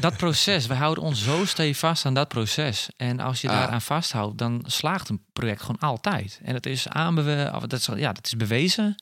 [0.00, 2.88] dat proces, wij houden ons zo stevast aan dat proces.
[2.96, 3.58] En als je Ah.
[3.58, 6.40] daaraan vasthoudt, dan slaagt een project gewoon altijd.
[6.42, 8.94] En het is aanbewezen, of dat is, ja, dat is bewezen.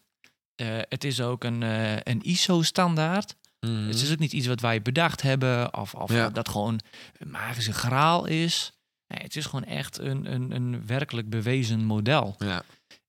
[0.55, 3.37] Eh, het is ook een, eh, een ISO-standaard.
[3.61, 3.87] Mhm.
[3.87, 6.31] Het is ook niet iets wat wij bedacht hebben, of, of Ja.
[6.31, 6.81] dat gewoon
[7.19, 8.73] een magische graal is.
[9.07, 12.35] Nee, het is gewoon echt een, een, een werkelijk bewezen model.
[12.39, 12.63] Ja.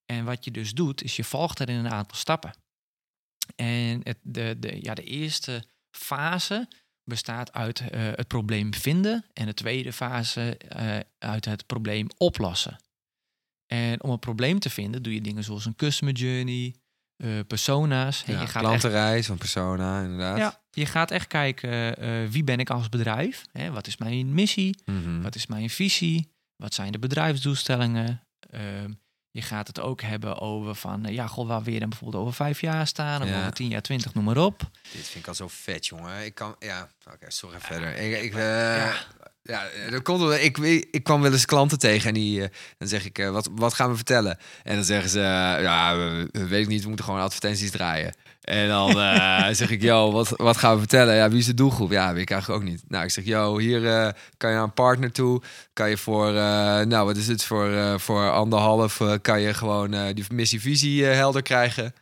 [0.05, 2.53] En wat je dus doet, is je volgt er in een aantal stappen.
[3.55, 5.63] En het, de, de, ja, de eerste
[5.97, 6.67] fase
[7.03, 9.25] bestaat uit eh, het probleem vinden.
[9.33, 10.57] En de tweede fase
[11.17, 12.77] uit het probleem oplossen.
[13.65, 16.75] En om een probleem te vinden doe je dingen zoals een customer journey,
[17.17, 18.23] eh, persona's.
[18.25, 20.37] En Ja, je gaat echt klantenreis van persona, inderdaad.
[20.37, 23.41] ja, je gaat echt kijken eh, wie ben ik als bedrijf?
[23.51, 23.71] Hè?
[23.71, 24.77] Wat is mijn missie?
[24.85, 25.21] Mhm.
[25.21, 26.33] Wat is mijn visie?
[26.55, 28.21] Wat zijn de bedrijfsdoelstellingen?
[28.49, 28.91] Ehm,
[29.31, 32.35] Je gaat het ook hebben over van, eh, ja, goh, waar je dan bijvoorbeeld over
[32.35, 33.21] vijf jaar staan?
[33.21, 33.39] Of Ja.
[33.39, 34.59] over tien jaar, twintig, noem maar op.
[34.91, 36.25] Dit vind ik al zo vet, jongen.
[36.25, 37.95] Ik kan, ja, oké, sorry verder.
[37.97, 38.93] Ik, ik, eh,
[39.47, 39.63] Ja.
[39.85, 39.91] ja.
[39.91, 40.31] dat komt.
[40.41, 40.57] Ik,
[40.91, 43.73] ik, kwam wel eens klanten tegen en die, eh, dan zeg ik, eh, wat, wat
[43.73, 44.37] gaan we vertellen?
[44.63, 47.71] En dan zeggen ze, eh, ja, we, we- weet ik niet, we moeten gewoon advertenties
[47.71, 48.15] draaien.
[48.41, 51.15] En dan eh, zeg ik, yo, wat, wat gaan we vertellen?
[51.15, 51.91] Ja, wie is de doelgroep?
[51.91, 52.83] Ja, weet ik eigenlijk ook niet.
[52.87, 55.41] Nou, ik zeg, yo, hier eh, kan je naar een partner toe.
[55.73, 59.53] Kan je voor, eh, nou, wat is het, voor, eh, voor anderhalf eh, kan je
[59.53, 61.93] gewoon eh, die missie-visie eh, helder krijgen.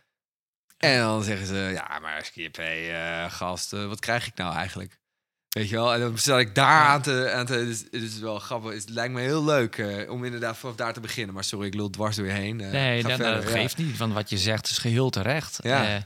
[0.78, 4.54] En dan zeggen ze, ja, maar Skip, hé, eh, gast, eh, wat krijg ik nou
[4.54, 4.98] eigenlijk?
[5.54, 5.94] Weet je wel?
[5.94, 7.30] En dan zat ik daar aan te...
[7.34, 8.72] Aan te het, is, het is wel grappig.
[8.72, 11.34] Het lijkt me heel leuk eh, om inderdaad vanaf daar te beginnen.
[11.34, 12.60] Maar sorry, ik lul dwars door je heen.
[12.60, 13.50] Eh, Nee, dat, verder, dat ja.
[13.50, 15.58] geeft niet, want wat je zegt is geheel terecht.
[15.62, 15.84] Ja.
[15.84, 16.02] Eh,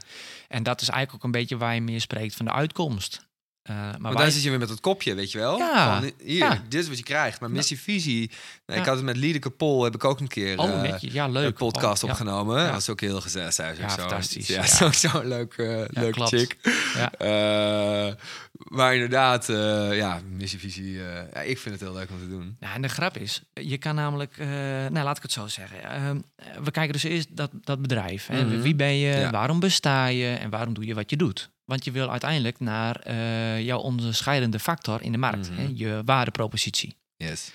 [0.47, 3.27] en dat is eigenlijk ook een beetje waar je meer spreekt van de uitkomst.
[3.69, 5.57] Eh, maar Maar wij- dan zit je weer met het kopje, weet je wel?
[5.57, 6.61] Ja, Van, hier, ja.
[6.69, 7.39] dit is wat je krijgt.
[7.39, 8.27] Maar missie-visie...
[8.27, 8.75] Nou, Ja.
[8.75, 10.57] Ik had het met Liedeke Pol, heb ik ook een keer...
[10.57, 10.95] oh, eh.
[10.99, 11.45] Ja, leuk.
[11.45, 12.57] een podcast Oh, opgenomen.
[12.57, 12.63] Ja.
[12.63, 13.47] Dat was ook heel gezellig.
[13.49, 14.65] Is ook Ja, zo, fantastisch, Ja, ja.
[14.65, 16.57] sowieso een leuk, eh leuk chick.
[16.95, 18.15] Ja.
[18.53, 19.45] Maar inderdaad,
[19.95, 20.93] ja, missievisie.
[21.33, 22.57] ja, ik vind het heel leuk om te doen.
[22.59, 24.37] Nou, en de grap is, je kan namelijk,
[24.91, 25.83] nou laat ik het zo zeggen.
[25.83, 26.19] Ehm,
[26.63, 28.27] we kijken dus eerst dat, dat bedrijf.
[28.27, 28.45] Hè.
[28.45, 28.61] Mhm.
[28.61, 31.49] Wie ben je, waarom besta je en waarom doe je wat je doet?
[31.69, 35.59] Want je wil uiteindelijk naar eh, jouw onderscheidende factor in de markt, Mhm.
[35.59, 36.95] hè, je waardepropositie.
[37.15, 37.51] Yes.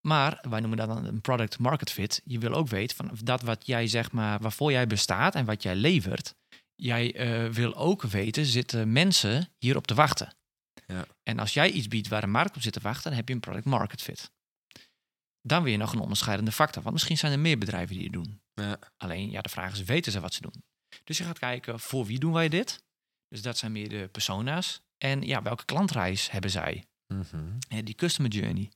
[0.00, 2.20] Maar wij noemen dat dan een product market fit.
[2.24, 5.62] Je wil ook weten van dat wat jij zeg maar, waarvoor jij bestaat en wat
[5.62, 6.34] jij levert.
[6.74, 10.34] Jij eh, wil ook weten, zitten mensen hierop te wachten?
[10.86, 11.04] Ja.
[11.22, 13.34] En als jij iets biedt waar een markt op zit te wachten, dan heb je
[13.34, 14.30] een product market fit.
[15.42, 16.82] Dan weer nog een onderscheidende factor.
[16.82, 18.40] Want misschien zijn er meer bedrijven die het doen.
[18.54, 18.78] Ja.
[18.96, 20.62] Alleen, ja, de vraag is, weten ze wat ze doen?
[21.04, 22.86] Dus je gaat kijken, voor wie doen wij dit?
[23.28, 24.80] Dus dat zijn meer de persona's.
[24.98, 26.84] En ja, welke klantreis hebben zij?
[27.06, 27.84] Mhm.
[27.84, 28.70] Die customer journey.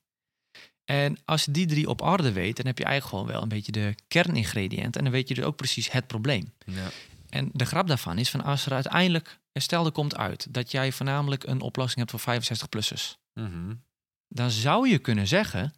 [0.84, 3.48] En als je die drie op orde weet, dan heb je eigenlijk gewoon wel een
[3.48, 4.96] beetje de kerningrediënt.
[4.96, 6.52] En dan weet je dus ook precies het probleem.
[6.64, 6.90] Ja.
[7.28, 10.92] En de grap daarvan is van als er uiteindelijk, stel er komt uit dat jij
[10.92, 13.18] voornamelijk een oplossing hebt voor 65-plussers.
[13.32, 13.74] Mhm.
[14.28, 15.74] Dan zou je kunnen zeggen,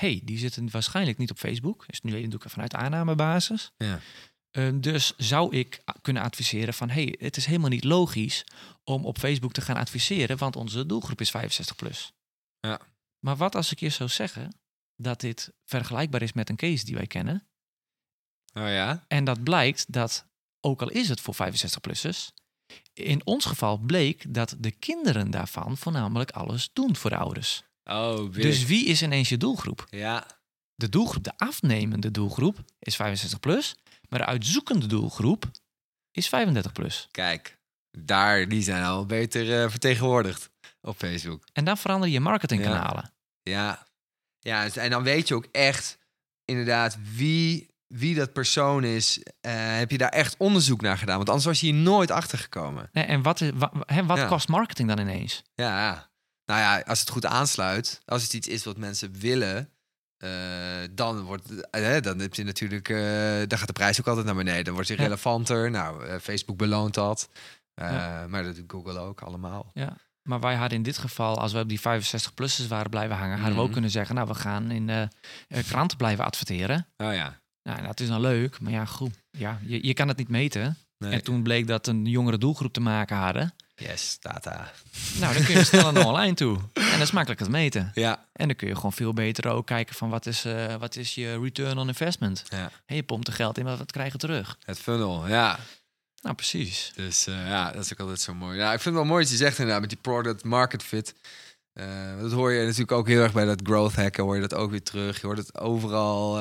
[0.00, 1.84] hey, die zitten waarschijnlijk niet op Facebook.
[1.86, 3.72] Dus nu doe ik vanuit aannamebasis.
[3.76, 4.00] Ja.
[4.50, 8.44] Eh, dus zou ik kunnen adviseren van, hey, het is helemaal niet logisch
[8.84, 12.12] om op Facebook te gaan adviseren, want onze doelgroep is 65 plus.
[12.60, 12.80] Ja.
[13.24, 14.60] Maar wat als ik je zou zeggen
[14.96, 17.48] dat dit vergelijkbaar is met een case die wij kennen,
[18.52, 19.04] Oh ja?
[19.08, 20.26] en dat blijkt dat,
[20.60, 22.32] ook al is het voor 65-plussers,
[22.92, 27.62] in ons geval bleek dat de kinderen daarvan voornamelijk alles doen voor de ouders.
[27.84, 28.42] Oh, weer.
[28.42, 29.86] Dus wie is ineens je doelgroep?
[29.90, 30.26] Ja.
[30.74, 33.74] De doelgroep, de afnemende doelgroep, is 65 plus,
[34.10, 35.50] maar de uitzoekende doelgroep
[36.10, 37.08] is 35 plus.
[37.10, 37.58] Kijk,
[37.98, 41.44] daar, die zijn al beter eh, vertegenwoordigd op Facebook.
[41.52, 43.12] En dan verander je marketingkanalen.
[43.42, 43.86] Ja.
[44.38, 45.98] Ja, dus- en dan weet je ook echt
[46.44, 49.22] inderdaad wie, wie dat persoon is.
[49.40, 51.16] Eh, heb je daar echt onderzoek naar gedaan?
[51.16, 52.88] Want anders was je hier nooit achter gekomen.
[52.92, 53.72] Nee, En wat, is, wa-
[54.04, 54.26] wat Ja.
[54.26, 55.42] kost marketing dan ineens?
[55.54, 56.10] Ja.
[56.44, 59.70] Nou ja, als het goed aansluit, als het iets is wat mensen willen,
[60.20, 60.30] eh,
[60.90, 62.98] dan wordt eh, dan heb je natuurlijk, eh,
[63.48, 64.64] dan gaat de prijs ook altijd naar beneden.
[64.64, 65.02] Dan wordt je Ja.
[65.02, 65.70] relevanter.
[65.70, 67.28] Nou, Facebook beloont dat.
[67.74, 68.26] Ja.
[68.28, 69.72] Maar dat doet Google ook allemaal.
[70.22, 73.54] Maar wij hadden in dit geval, als we op die 65-plussers waren blijven hangen, hadden
[73.54, 73.72] we ook Mhm.
[73.72, 75.10] kunnen zeggen, nou, we gaan in
[75.68, 76.86] kranten blijven adverteren.
[76.96, 77.38] Oh ja.
[77.62, 79.14] Nou, dat is dan leuk, maar ja, goed.
[79.30, 80.76] Ja, je, je kan het niet meten.
[81.00, 81.12] Nee.
[81.12, 83.54] En toen bleek dat een jongere doelgroep te maken hadden.
[83.74, 84.72] Yes, data.
[85.20, 86.58] Nou, dan kun je snel naar online toe.
[86.72, 87.90] En dat is makkelijk het meten.
[87.94, 88.26] Ja.
[88.32, 91.14] En dan kun je gewoon veel beter ook kijken van wat is, eh, wat is
[91.14, 92.44] je return on investment.
[92.48, 92.70] ja.
[92.86, 94.58] En je pompt er geld in, maar wat krijg je terug?
[94.64, 95.58] Het funnel, ja.
[96.22, 96.92] Nou, precies.
[96.94, 98.58] Dus eh, ja, dat is ook altijd zo mooi.
[98.58, 101.14] Ja, ik vind het wel mooi wat je zegt inderdaad met die product market fit.
[101.72, 104.54] Eh, dat hoor je natuurlijk ook heel erg bij dat growth hacken, hoor je dat
[104.54, 105.20] ook weer terug.
[105.20, 106.38] Je hoort het overal.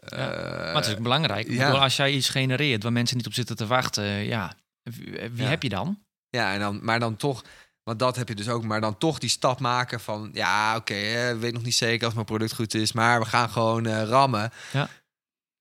[0.00, 1.46] Eh, maar het is ook belangrijk.
[1.46, 1.64] Ik ja.
[1.66, 5.42] bedoel, als jij iets genereert waar mensen niet op zitten te wachten, ja, wie, wie
[5.42, 5.48] Ja.
[5.48, 5.98] heb je dan?
[6.28, 7.44] Ja, en dan, maar dan toch,
[7.82, 10.94] want dat heb je dus ook, maar dan toch die stap maken van, ja, oké,
[10.94, 14.02] eh, weet nog niet zeker of mijn product goed is, maar we gaan gewoon eh,
[14.02, 14.50] rammen.
[14.72, 14.88] Ja.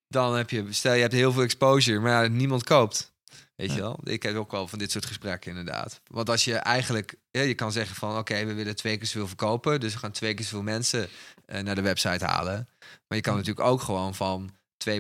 [0.08, 3.12] Dan heb je, stel je hebt heel veel exposure, maar niemand koopt.
[3.56, 4.00] Weet je wel?
[4.04, 6.02] Ik heb ook wel van dit soort gesprekken inderdaad.
[6.08, 9.28] Want als je eigenlijk, ja, je kan zeggen van, oké, we willen twee keer zoveel
[9.28, 11.08] verkopen, dus we gaan twee keer zoveel mensen
[11.46, 12.68] eh, naar de website halen.
[13.08, 14.50] Maar je kan natuurlijk ook gewoon van
[14.90, 14.92] 2%,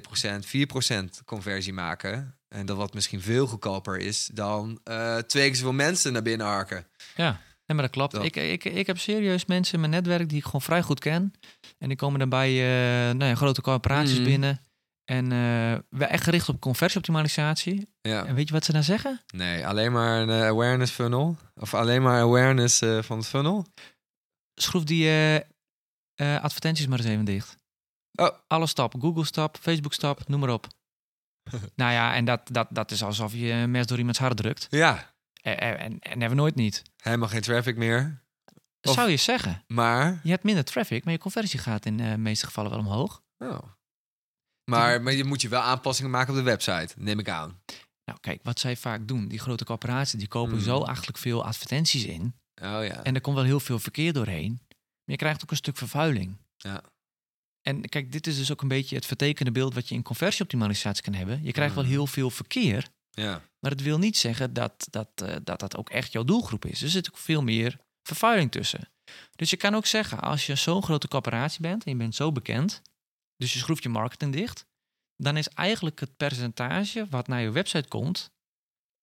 [0.45, 2.37] 4% conversie maken.
[2.47, 6.47] En dat wat misschien veel goedkoper is dan eh, twee keer zoveel mensen naar binnen
[6.47, 6.87] harken.
[7.15, 8.11] Ja, nee, maar dat klopt.
[8.11, 8.23] Dat.
[8.23, 11.33] Ik, ik, ik heb serieus mensen in mijn netwerk die ik gewoon vrij goed ken.
[11.77, 14.23] En die komen dan bij eh, nou ja, grote corporaties Mhm.
[14.23, 14.61] binnen.
[15.05, 17.89] En eh, we echt gericht op conversieoptimalisatie.
[18.01, 18.25] Ja.
[18.25, 19.21] En weet je wat ze dan zeggen?
[19.33, 21.37] Nee, alleen maar een awareness funnel.
[21.55, 23.65] Of alleen maar awareness van het funnel.
[24.55, 25.09] Schroef die
[26.15, 27.57] advertenties maar eens even dicht.
[28.19, 28.37] Oh.
[28.47, 29.01] Alle stappen.
[29.01, 30.67] Google stap, Facebook stap, noem maar op.
[31.75, 34.67] nou ja, en dat, dat, dat is alsof je een mes door iemands hart drukt.
[34.69, 36.81] Ja, En, en, en hebben nooit niet.
[36.97, 38.23] helemaal geen traffic meer.
[38.79, 39.63] Dat Of- zou je zeggen.
[39.67, 40.19] Maar...
[40.23, 43.21] Je hebt minder traffic, maar je conversie gaat in eh, de meeste gevallen wel omhoog.
[43.37, 43.59] Oh.
[44.71, 47.61] Maar, maar je moet je wel aanpassingen maken op de website, neem ik aan.
[48.05, 50.63] Nou, kijk, wat zij vaak doen, die grote corporaties, die kopen Mhm.
[50.63, 52.21] zo achterlijk veel advertenties in.
[52.61, 53.03] Oh ja.
[53.03, 54.51] En er komt wel heel veel verkeer doorheen.
[54.67, 56.37] Maar je krijgt ook een stuk vervuiling.
[56.57, 56.81] Ja.
[57.61, 61.03] En kijk, dit is dus ook een beetje het vertekende beeld wat je in conversieoptimalisatie
[61.03, 61.43] kan hebben.
[61.43, 61.93] Je krijgt wel Mhm.
[61.93, 63.41] heel veel verkeer, ja.
[63.59, 66.81] maar het wil niet zeggen dat dat, eh, dat dat ook echt jouw doelgroep is.
[66.81, 68.89] Er zit ook veel meer vervuiling tussen.
[69.35, 72.31] Dus je kan ook zeggen, als je zo'n grote corporatie bent en je bent zo
[72.31, 72.81] bekend,
[73.37, 74.65] dus je schroeft je marketing dicht,
[75.15, 78.31] dan is eigenlijk het percentage wat naar je website komt,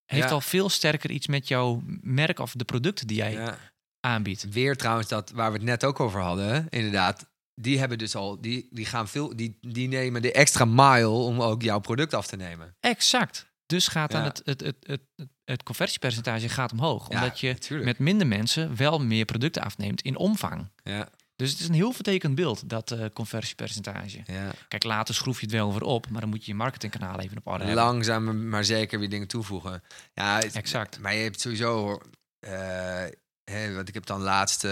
[0.05, 0.31] heeft Ja.
[0.35, 3.59] al veel sterker iets met jouw merk of de producten die jij ja.
[4.01, 4.49] aanbiedt.
[4.49, 7.27] Weer trouwens dat waar we het net ook over hadden, inderdaad.
[7.61, 11.41] Die hebben dus al, die, die gaan veel, die, die nemen de extra mile om
[11.43, 12.77] ook jouw product af te nemen.
[12.81, 13.47] Exact.
[13.67, 14.27] Dus gaat dan Ja.
[14.27, 15.01] het, het, het, het,
[15.45, 17.09] het, conversiepercentage gaat omhoog.
[17.11, 20.71] Ja, omdat je met minder mensen wel meer producten afneemt in omvang.
[20.83, 24.23] Ja, Dus het is een heel vertekend beeld, dat eh, conversiepercentage.
[24.27, 24.51] ja.
[24.69, 27.37] Kijk, later schroef je het wel weer op, maar dan moet je je marketingkanaal even
[27.37, 27.85] op orde hebben.
[27.85, 29.83] Langzaam maar zeker weer dingen toevoegen.
[30.15, 30.99] Ja, het- Exact.
[31.01, 32.01] Maar je hebt sowieso,
[32.41, 33.05] eh
[33.51, 34.71] hè, want ik heb dan laatst eh,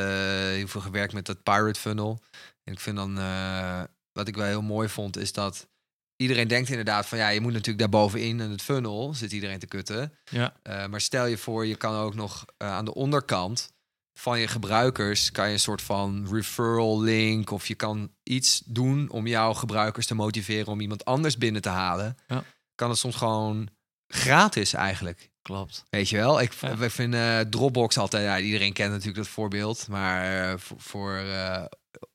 [0.48, 2.20] heel veel gewerkt met dat pirate funnel.
[2.64, 5.68] En ik vind dan, eh, wat ik wel heel mooi vond, is dat
[6.16, 9.66] iedereen denkt inderdaad van ja, je moet natuurlijk daarbovenin in het funnel zit iedereen te
[9.66, 10.12] kutten.
[10.24, 10.56] Ja.
[10.62, 13.72] Eh, maar stel je voor, je kan ook nog eh, aan de onderkant
[14.18, 19.10] van je gebruikers kan je een soort van referral link of je kan iets doen
[19.10, 22.16] om jouw gebruikers te motiveren om iemand anders binnen te halen.
[22.26, 22.44] Ja.
[22.74, 23.68] Kan het soms gewoon
[24.06, 25.30] gratis eigenlijk.
[25.42, 25.84] Klopt.
[25.90, 26.40] Weet je wel?
[26.40, 26.70] Ik, Ja.
[26.70, 27.16] ik vind
[27.52, 31.24] Dropbox altijd, ja, iedereen kent natuurlijk dat voorbeeld, maar voor, voor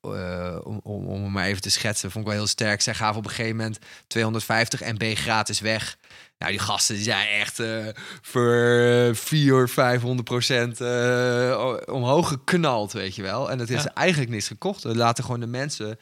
[0.00, 2.80] eh, om, om, om maar even te schetsen, vond ik wel heel sterk.
[2.80, 5.96] Zij gaven op een gegeven moment 250 MB gratis weg.
[6.38, 7.86] Nou, die gasten die zijn echt eh,
[8.22, 13.50] voor eh, 400, 500 procent eh, omhoog geknald, weet je wel.
[13.50, 13.94] En dat is Ja.
[13.94, 14.82] eigenlijk niks gekocht.
[14.82, 15.98] We laten gewoon de mensen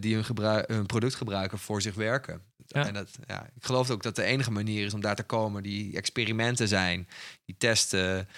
[0.00, 2.42] die hun, gebruik, hun product gebruiken voor zich werken.
[2.66, 2.86] Ja.
[2.86, 5.62] En dat, ja, ik geloof ook dat de enige manier is om daar te komen,
[5.62, 7.08] die experimenten zijn,
[7.44, 8.28] die testen.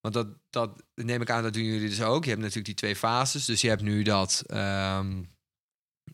[0.00, 2.22] Want dat, dat neem ik aan, dat doen jullie dus ook.
[2.22, 3.44] Je hebt natuurlijk die twee fases.
[3.44, 5.18] Dus je hebt nu dat, ehm,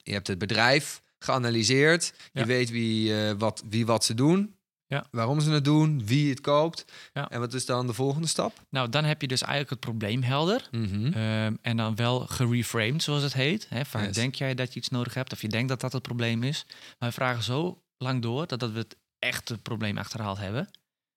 [0.03, 2.12] je hebt het bedrijf geanalyseerd.
[2.33, 2.40] Ja.
[2.40, 4.55] Je weet wie, eh, wat, wie wat ze doen.
[4.88, 5.07] Ja.
[5.11, 6.85] Waarom ze het doen, wie het koopt.
[7.12, 7.29] Ja.
[7.31, 8.62] En wat is dan de volgende stap?
[8.70, 10.68] Nou, dan heb je dus eigenlijk het probleem helder.
[10.70, 11.12] Mhm.
[11.12, 13.66] Ehm, en dan wel gereframed, zoals het heet.
[13.68, 14.14] Hè, Yes.
[14.14, 16.66] denk jij dat je iets nodig hebt of je denkt dat dat het probleem is.
[16.99, 20.68] Maar we vragen zo lang door dat, dat we het echte probleem achterhaald hebben.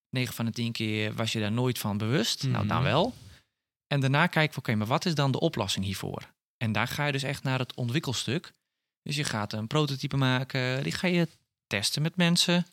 [0.10, 2.44] 9 van de 10 keer was je daar nooit van bewust.
[2.44, 2.86] Nou, dan Mhm.
[2.86, 3.14] wel.
[3.88, 6.34] En daarna kijken we, oké, maar wat is dan de oplossing hiervoor?
[6.58, 8.54] En daar ga je dus echt naar het ontwikkelstuk.
[9.04, 11.28] Dus je gaat een prototype maken, die ga je
[11.68, 12.66] testen met mensen.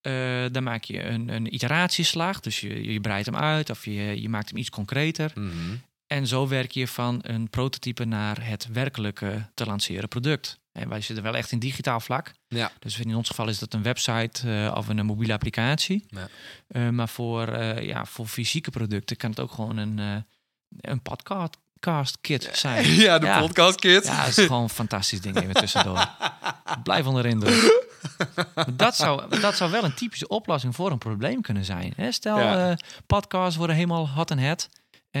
[0.00, 4.20] Eh, dan maak je een, een iteratieslag, dus je, je breidt hem uit of je,
[4.20, 5.32] je maakt hem iets concreter.
[5.34, 5.76] Mhm.
[6.06, 10.58] En zo werk je van een prototype naar het werkelijke te lanceren product.
[10.72, 12.32] En wij zitten wel echt in digitaal vlak.
[12.48, 12.70] Ja.
[12.78, 16.06] Dus in ons geval is dat een website eh, of een, mobiele applicatie.
[16.08, 16.28] Ja.
[16.68, 20.24] Eh, maar voor, eh, ja, voor fysieke producten kan het ook gewoon een,
[20.80, 22.86] een podcast kit zijn.
[23.06, 23.40] ja, de Ja.
[23.40, 24.06] podcast kit.
[24.06, 26.08] Ja, dat is gewoon een fantastisch ding even tussendoor.
[26.82, 27.86] Blijf onder de indruk.
[28.72, 31.92] Dat zou, dat zou wel een typische oplossing voor een probleem kunnen zijn.
[31.96, 32.12] Hè?
[32.12, 32.76] Stel, Ja.
[33.06, 34.68] podcasts worden helemaal hot en het.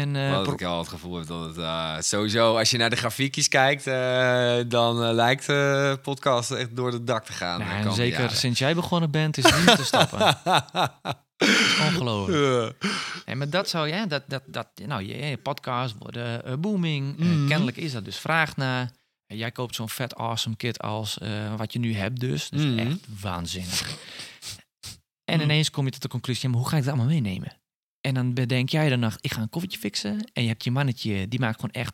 [0.00, 2.78] En eh, Wat pro- ik al het gevoel heb dat het eh, sowieso, als je
[2.78, 7.32] naar de grafiekjes kijkt, eh, dan eh, lijkt de podcast echt door het dak te
[7.32, 7.60] gaan.
[7.60, 8.36] En komende zeker jaren.
[8.36, 10.36] sinds jij begonnen bent, is het niet te stappen.
[11.86, 12.84] Ongelooflijk.
[13.26, 17.18] Nee, maar dat zou ja, dat, dat, dat, nou, je, je podcast worden eh, booming.
[17.20, 17.48] Eh, Mhm.
[17.48, 18.90] kennelijk is dat dus vraag naar.
[19.26, 22.48] En jij koopt zo'n vet awesome kit als eh, wat je nu hebt, dus.
[22.50, 23.96] Dus echt waanzinnig.
[25.24, 25.42] En Mhm.
[25.42, 27.52] ineens kom je tot de conclusie: maar hoe ga ik dat allemaal meenemen?
[28.08, 30.30] En dan bedenk jij de nacht: ik ga een koffietje fixen.
[30.32, 31.92] En je hebt je mannetje, die maakt gewoon echt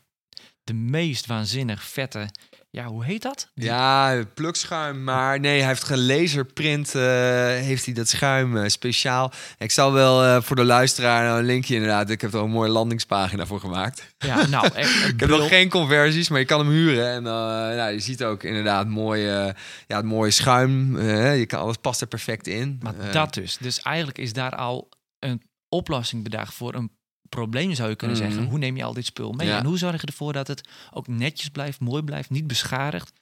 [0.65, 2.29] de meest waanzinnig vette.
[2.71, 3.51] Ja, hoe heet dat?
[3.55, 7.03] Die- Ja, plukschuim, maar nee, hij heeft gelaserprint, eh
[7.47, 9.33] heeft hij dat schuim eh, speciaal.
[9.59, 12.51] Ik zal wel eh, voor de luisteraar nou, een linkje inderdaad, ik heb er een
[12.51, 14.15] mooie landingspagina voor gemaakt.
[14.19, 15.09] Ja, nou, echt.
[15.09, 17.09] Ik heb nog geen conversies, maar je kan hem huren.
[17.11, 19.49] En nou, je ziet ook inderdaad mooi, eh,
[19.87, 21.01] ja, het mooie schuim.
[21.39, 22.79] je kan, alles past er perfect in.
[22.83, 23.57] Maar dat dus.
[23.57, 24.89] Dus eigenlijk is daar al
[25.19, 25.43] een
[25.75, 26.91] oplossing bedacht voor een
[27.29, 28.27] probleem, zou je kunnen Mhm.
[28.27, 28.49] zeggen.
[28.49, 29.47] Hoe neem je al dit spul mee?
[29.47, 29.59] Ja.
[29.59, 33.13] En hoe zorg je ervoor dat het ook netjes blijft, mooi blijft, niet beschadigd?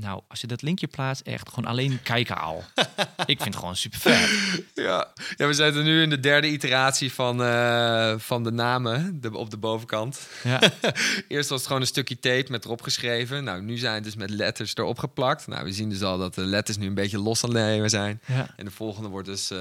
[0.00, 2.64] Nou, als je dat linkje plaatst, echt gewoon alleen kijken al.
[3.26, 4.28] ik vind het gewoon super vet.
[4.74, 5.12] Ja.
[5.36, 9.50] ja, we zitten nu in de derde iteratie van, eh, van de namen de, op
[9.50, 10.20] de bovenkant.
[10.42, 10.60] Ja,
[11.28, 13.44] Eerst was het gewoon een stukje tape met erop geschreven.
[13.44, 15.46] Nou, nu zijn het dus met letters erop geplakt.
[15.46, 18.20] Nou, we zien dus al dat de letters nu een beetje los aan zijn.
[18.26, 18.54] ja.
[18.56, 19.58] En de volgende wordt dus eh,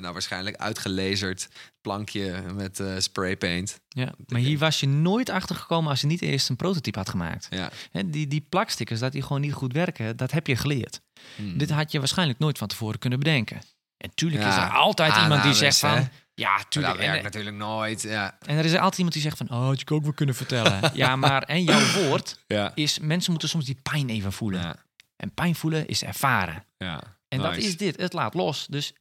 [0.00, 1.48] nou, waarschijnlijk uitgelezerd.
[1.80, 3.80] Plankje met eh spraypaint.
[3.94, 4.12] Ja.
[4.26, 7.48] Maar hier was je nooit achter gekomen als je niet eerst een prototype had gemaakt.
[7.50, 7.70] Ja.
[8.06, 11.00] Die, die plakstickers, dat die gewoon niet goed werken, dat heb je geleerd.
[11.36, 11.58] Hmm.
[11.58, 13.60] Dit had je waarschijnlijk nooit van tevoren kunnen bedenken.
[13.96, 15.90] En tuurlijk is er altijd iemand die aannames, zegt van...
[15.90, 16.04] hè?
[16.34, 16.94] Ja, tuurlijk.
[16.96, 18.02] dat werkt natuurlijk nooit.
[18.02, 18.36] Ja.
[18.46, 19.50] en er is altijd iemand die zegt van...
[19.50, 20.80] Oh, had je ook wel kunnen vertellen.
[20.94, 22.72] ja, maar en jouw woord Ja.
[22.74, 22.98] is...
[22.98, 24.60] Mensen moeten soms die pijn even voelen.
[24.60, 24.76] Ja.
[25.16, 26.64] En pijn voelen is ervaren.
[26.78, 27.02] ja.
[27.28, 27.96] En dat is dit.
[27.96, 28.66] Het laat los.
[28.66, 28.92] Dus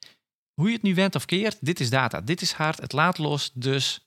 [0.54, 2.22] hoe je het nu went of keert, dit is data.
[2.22, 2.82] Dit is hard.
[2.82, 3.52] Het laat los.
[3.54, 4.06] Dus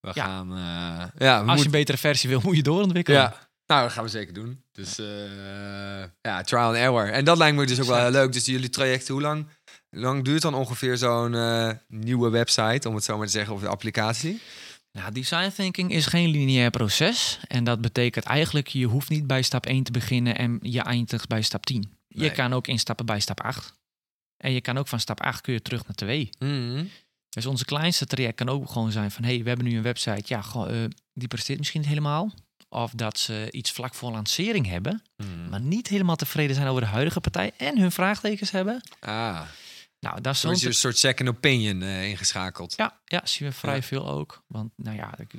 [0.00, 0.24] We Ja.
[0.24, 0.52] gaan...
[0.52, 3.20] eh, ja, we als je een betere versie wil, moet je doorontwikkelen.
[3.20, 4.62] Ja, nou, dat gaan we zeker doen.
[4.72, 7.10] Dus eh, ja, trial and error.
[7.12, 8.32] En dat lijkt me dus ook wel heel leuk.
[8.32, 9.46] Dus jullie trajecten, hoe lang,
[9.90, 13.60] lang duurt dan ongeveer zo'n eh, nieuwe website, om het zo maar te zeggen, of
[13.60, 14.40] de applicatie?
[14.92, 17.38] Nou, design thinking is geen lineair proces.
[17.48, 21.28] En dat betekent eigenlijk, je hoeft niet bij stap 1 te beginnen en je eindigt
[21.28, 21.92] bij stap 10.
[22.08, 23.72] Je kan ook instappen bij stap 8.
[24.36, 26.28] En je kan ook van stap 8 kun je terug naar 2.
[26.38, 26.84] Mhm.
[27.30, 29.24] Dus onze kleinste traject kan ook gewoon zijn van...
[29.24, 32.32] hey, we hebben nu een website, ja, eh, die presteert misschien niet helemaal.
[32.68, 35.02] Of dat ze iets vlak voor lancering hebben...
[35.16, 35.48] Mhm.
[35.48, 37.52] maar niet helemaal tevreden zijn over de huidige partij...
[37.56, 38.80] en hun vraagtekens hebben.
[39.00, 39.40] Ah,
[40.00, 42.74] Nou, dat is een soort second opinion eh, ingeschakeld.
[42.76, 43.82] Ja, ja, zien we vrij Ja.
[43.82, 44.42] veel ook.
[44.46, 45.32] Want nou ja, ik,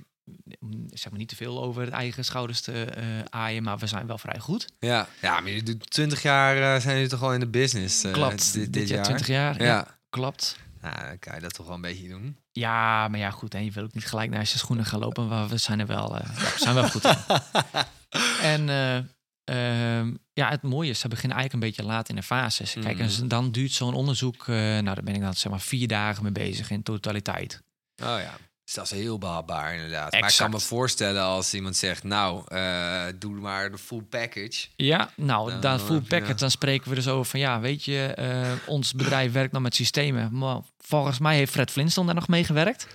[0.90, 4.08] zeg maar niet te veel over het eigen schouders te eh, aaien, maar we zijn
[4.08, 4.68] wel vrij goed.
[4.80, 8.04] Ja, ja maar doet 20 jaar zijn jullie toch al in de business?
[8.04, 8.54] eh, Klopt.
[8.54, 9.60] Dit, Dit, jaar 20 jaar.
[9.62, 9.66] Ja.
[9.66, 9.98] Ja.
[10.10, 10.58] klopt.
[10.82, 12.38] Nou, dan kan je dat toch wel een beetje doen.
[12.52, 13.54] Ja, maar ja, goed.
[13.54, 15.86] En je wil ook niet gelijk naar je schoenen gaan lopen, maar we zijn er
[15.88, 17.16] wel, eh, ja, we zijn wel goed in.
[18.42, 18.96] en eh,
[19.44, 22.74] ehm, ja, het mooie is, ze beginnen eigenlijk een beetje laat in de fases.
[22.82, 23.28] Kijk, en Mhm.
[23.28, 26.32] dan duurt zo'n onderzoek, eh, nou, daar ben ik dan zeg maar vier dagen mee
[26.32, 27.62] bezig in totaliteit.
[28.04, 28.38] Oh ja.
[28.70, 30.12] Dus dat is heel behapbaar inderdaad.
[30.12, 34.68] Maar ik kan me voorstellen als iemand zegt, nou, eh, doe maar de full package.
[34.76, 36.34] Ja, nou, Dan, dan eh, full packet, ja.
[36.34, 39.76] dan spreken we dus over van ja, weet je, eh, ons bedrijf werkt nog met
[39.76, 40.38] systemen.
[40.38, 42.88] Maar volgens mij heeft Fred Flintstone daar nog mee gewerkt.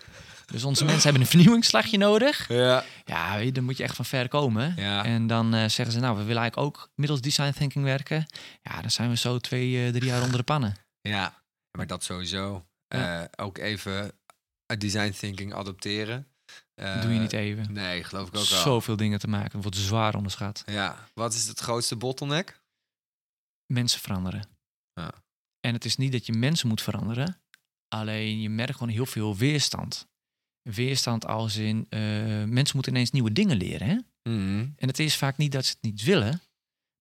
[0.47, 2.49] Dus onze mensen hebben een vernieuwingsslagje nodig.
[2.49, 2.85] Ja.
[3.05, 4.75] Ja, weet je, dan moet je echt van ver komen.
[4.77, 5.05] Ja.
[5.05, 8.27] En dan eh, zeggen ze, nou, we willen eigenlijk ook middels design thinking werken.
[8.63, 10.77] Ja, dan zijn we zo twee, drie jaar onder de pannen.
[11.01, 12.65] Ja, maar dat sowieso.
[12.89, 13.29] Ja.
[13.37, 14.13] Ook even
[14.67, 16.29] design thinking adopteren.
[16.75, 17.73] Eh, Doe je niet even.
[17.73, 18.61] Nee, geloof ik ook wel.
[18.61, 20.63] Zoveel dingen te maken, wordt zwaar onderschat.
[20.67, 22.63] Ja, wat is het grootste bottleneck?
[23.73, 24.49] Mensen veranderen.
[24.93, 25.13] Ja.
[25.61, 27.41] En het is niet dat je mensen moet veranderen.
[27.89, 30.07] Alleen je merkt gewoon heel veel weerstand.
[30.63, 32.01] Weerstand als in eh,
[32.45, 33.87] mensen moeten ineens nieuwe dingen leren.
[33.89, 33.95] Hè?
[34.31, 34.69] Mhm.
[34.77, 36.41] En het is vaak niet dat ze het niet willen,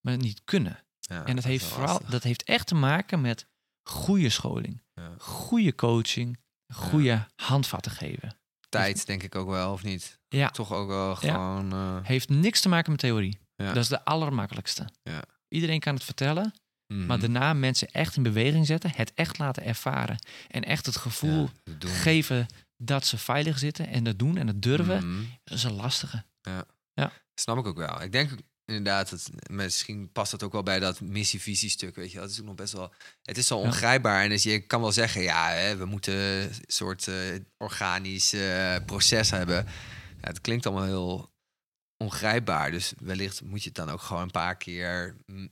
[0.02, 0.84] maar het niet kunnen.
[1.00, 2.10] Ja, en dat heeft vooral lastig.
[2.10, 3.48] dat heeft echt te maken met
[3.90, 5.16] goede scholing, Ja.
[5.18, 6.38] goede coaching,
[6.74, 8.38] goede handvatten geven.
[8.70, 10.20] Tijd denk ik ook wel, of niet?
[10.28, 10.50] Ja.
[10.50, 11.72] Toch ook wel gewoon...
[11.74, 13.38] eh, Heeft niks te maken met theorie.
[13.56, 13.68] Ja.
[13.74, 14.90] Dat is de allermakkelijkste.
[15.04, 15.22] Ja.
[15.48, 16.54] Iedereen kan het vertellen,
[16.88, 17.06] mhm.
[17.06, 20.18] maar daarna mensen echt in beweging zetten, het echt laten ervaren
[20.48, 22.46] en echt het gevoel Ja, geven
[22.78, 25.24] dat ze veilig zitten en dat doen en dat durven, Mhm.
[25.44, 26.24] dat is een lastige.
[27.36, 28.02] Snap ik ook wel.
[28.02, 28.32] Ik denk
[28.76, 32.14] inderdaad, dat, misschien past dat ook wel bij dat missie-visie-stuk, weet je.
[32.18, 32.24] wel.
[32.24, 32.94] Dat is ook nog best wel...
[33.24, 33.64] Het is zo Ja.
[33.66, 34.24] ongrijpbaar.
[34.24, 37.16] En dus je kan wel zeggen, ja, hè, we moeten een soort eh,
[37.58, 39.66] organisch eh, proces hebben.
[40.22, 41.32] Ja, het klinkt allemaal heel
[41.98, 42.72] ongrijpbaar.
[42.72, 45.50] Dus wellicht moet je het dan ook gewoon een paar keer mm,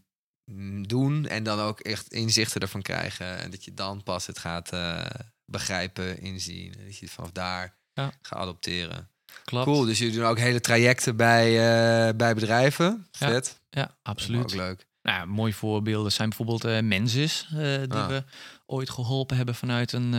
[0.51, 1.27] mm, doen.
[1.27, 3.37] En dan ook echt inzichten ervan krijgen.
[3.37, 5.05] En dat je dan pas het gaat eh,
[5.45, 6.73] begrijpen, inzien.
[6.77, 8.11] En dat je het vanaf daar Ja.
[8.21, 9.09] gaat adopteren.
[9.51, 9.65] Klopt.
[9.65, 13.07] Cool, dus jullie doen ook hele trajecten bij, eh, bij bedrijven.
[13.11, 13.59] Ja, Vet.
[13.69, 14.43] Ja, absoluut.
[14.43, 14.85] Ook leuk.
[15.01, 18.07] Nou, ja, mooie voorbeelden zijn bijvoorbeeld eh Mensis, eh, die Ah.
[18.07, 18.23] we
[18.65, 20.11] ooit geholpen hebben vanuit een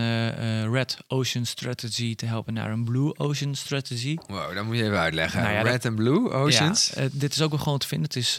[0.73, 4.17] Red Ocean Strategy te helpen naar een Blue Ocean Strategy.
[4.27, 5.43] Wow, dat moet je even uitleggen.
[5.43, 6.93] Nou ja, Red and Blue Oceans.
[6.95, 8.07] Ja, dit is ook wel gewoon te vinden.
[8.07, 8.37] Het is,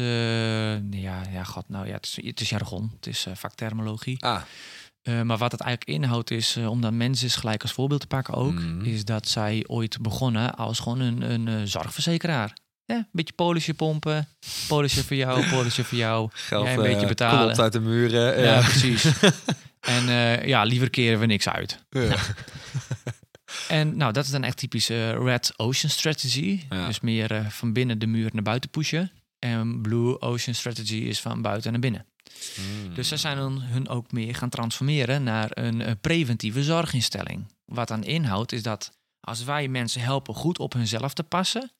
[1.01, 4.23] ja, ja, god, nou ja, het is, het is jargon, het is vakterminologie.
[4.23, 4.41] Ah,
[5.03, 8.07] Eh, maar wat het eigenlijk inhoudt is, eh, om dan Mensis gelijk als voorbeeld te
[8.07, 8.85] pakken ook, Mhm.
[8.85, 12.53] is dat zij ooit begonnen als gewoon een, een eh, zorgverzekeraar.
[12.85, 14.27] Ja, een beetje polisje pompen,
[14.67, 16.29] polisje voor jou, polisje voor jou.
[16.33, 17.43] geld Jij een beetje betalen.
[17.43, 18.39] klopt uit de muren.
[18.41, 18.59] Ja, Ja.
[18.61, 19.05] precies.
[19.79, 20.03] en
[20.47, 21.79] ja, liever keren we niks uit.
[21.89, 22.15] Ja.
[23.67, 26.61] En nou, dat is dan echt typisch eh, Red Ocean Strategy.
[26.69, 26.87] Ja.
[26.87, 29.11] Dus meer van binnen de muur naar buiten pushen.
[29.39, 32.05] En Blue Ocean Strategy is van buiten naar binnen.
[32.55, 32.93] Hmm.
[32.93, 37.47] Dus ze zijn hun, hun ook meer gaan transformeren naar een, eh, preventieve zorginstelling.
[37.65, 41.71] Wat dan inhoudt is dat als wij mensen helpen goed op hunzelf te passen,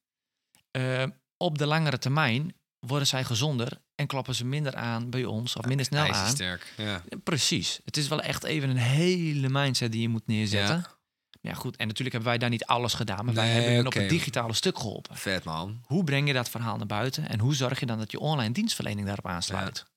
[0.72, 1.04] eh,
[1.38, 5.66] op de langere termijn worden zij gezonder en kloppen ze minder aan bij ons of
[5.66, 6.10] minder snel aan.
[6.10, 6.74] IJzersterk.
[6.78, 7.04] Ja.
[7.24, 7.80] Precies.
[7.86, 10.76] Het is wel echt even een hele mindset die je moet neerzetten.
[10.76, 11.02] Ja.
[11.42, 11.76] Ja, goed.
[11.76, 13.88] En natuurlijk hebben wij daar niet alles gedaan, maar wij hebben oké.
[13.88, 15.18] op het digitale stuk geholpen.
[15.18, 15.82] Vet man.
[15.86, 18.54] Hoe breng je dat verhaal naar buiten en hoe zorg je dan dat je online
[18.54, 19.78] dienstverlening daarop aansluit?
[19.78, 19.93] Ja,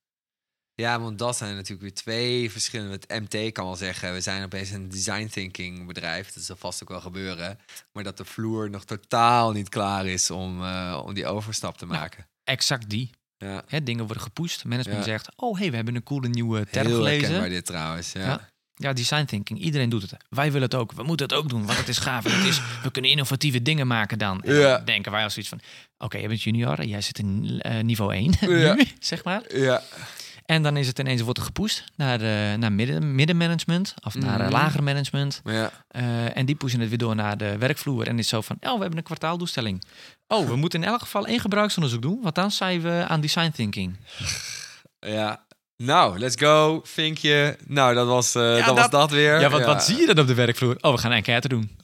[0.77, 2.93] want dat zijn natuurlijk weer twee verschillende.
[2.93, 6.33] Het MT kan wel zeggen, we zijn opeens een design thinking bedrijf.
[6.33, 7.59] Dat zal vast ook wel gebeuren.
[7.93, 11.87] Maar dat de vloer nog totaal niet klaar is om, eh, om die overstap te
[11.87, 12.27] maken.
[12.45, 13.11] Exact die.
[13.39, 14.64] Ja, Hè, dingen worden gepusht.
[14.64, 15.11] Management Ja.
[15.11, 17.49] zegt, oh hey, we hebben een coole nieuwe term heel gelezen.
[17.51, 18.12] dit trouwens.
[18.12, 18.20] Ja.
[18.20, 18.49] Ja.
[18.79, 19.59] Ja, design thinking.
[19.61, 20.16] Iedereen doet het.
[20.29, 20.93] Wij willen het ook.
[20.93, 22.24] We moeten het ook doen, want het is gaaf.
[22.24, 24.43] En het is, we kunnen innovatieve dingen maken dan.
[24.43, 24.77] En Ja.
[24.77, 25.61] dan denken wij als zoiets van...
[25.99, 28.74] Oké, je bent junior jij zit in eh, niveau 1 Ja.
[28.74, 29.57] nu, zeg maar.
[29.57, 29.83] ja.
[30.47, 34.47] En dan is het ineens wordt gepusht naar, eh, naar midden, middenmanagement of naar eh,
[34.47, 34.53] Mhm.
[34.55, 35.40] lager management.
[35.44, 35.70] ja.
[35.88, 38.07] Eh, en die pushen het weer door naar de werkvloer.
[38.07, 39.82] En is zo van, oh, we hebben een kwartaaldoelstelling.
[40.28, 43.51] Oh, we moeten in elk geval één gebruiksonderzoek doen, want dan zijn we aan design
[43.51, 43.97] thinking.
[45.01, 45.44] ja.
[45.76, 46.80] Nou, let's go.
[46.84, 47.59] Vinkje.
[47.66, 49.40] Nou, dat was, eh, dat, was dat- weer.
[49.40, 50.76] Ja, wat, wat zie je dan op de werkvloer?
[50.80, 51.76] Oh, we gaan een enquête doen.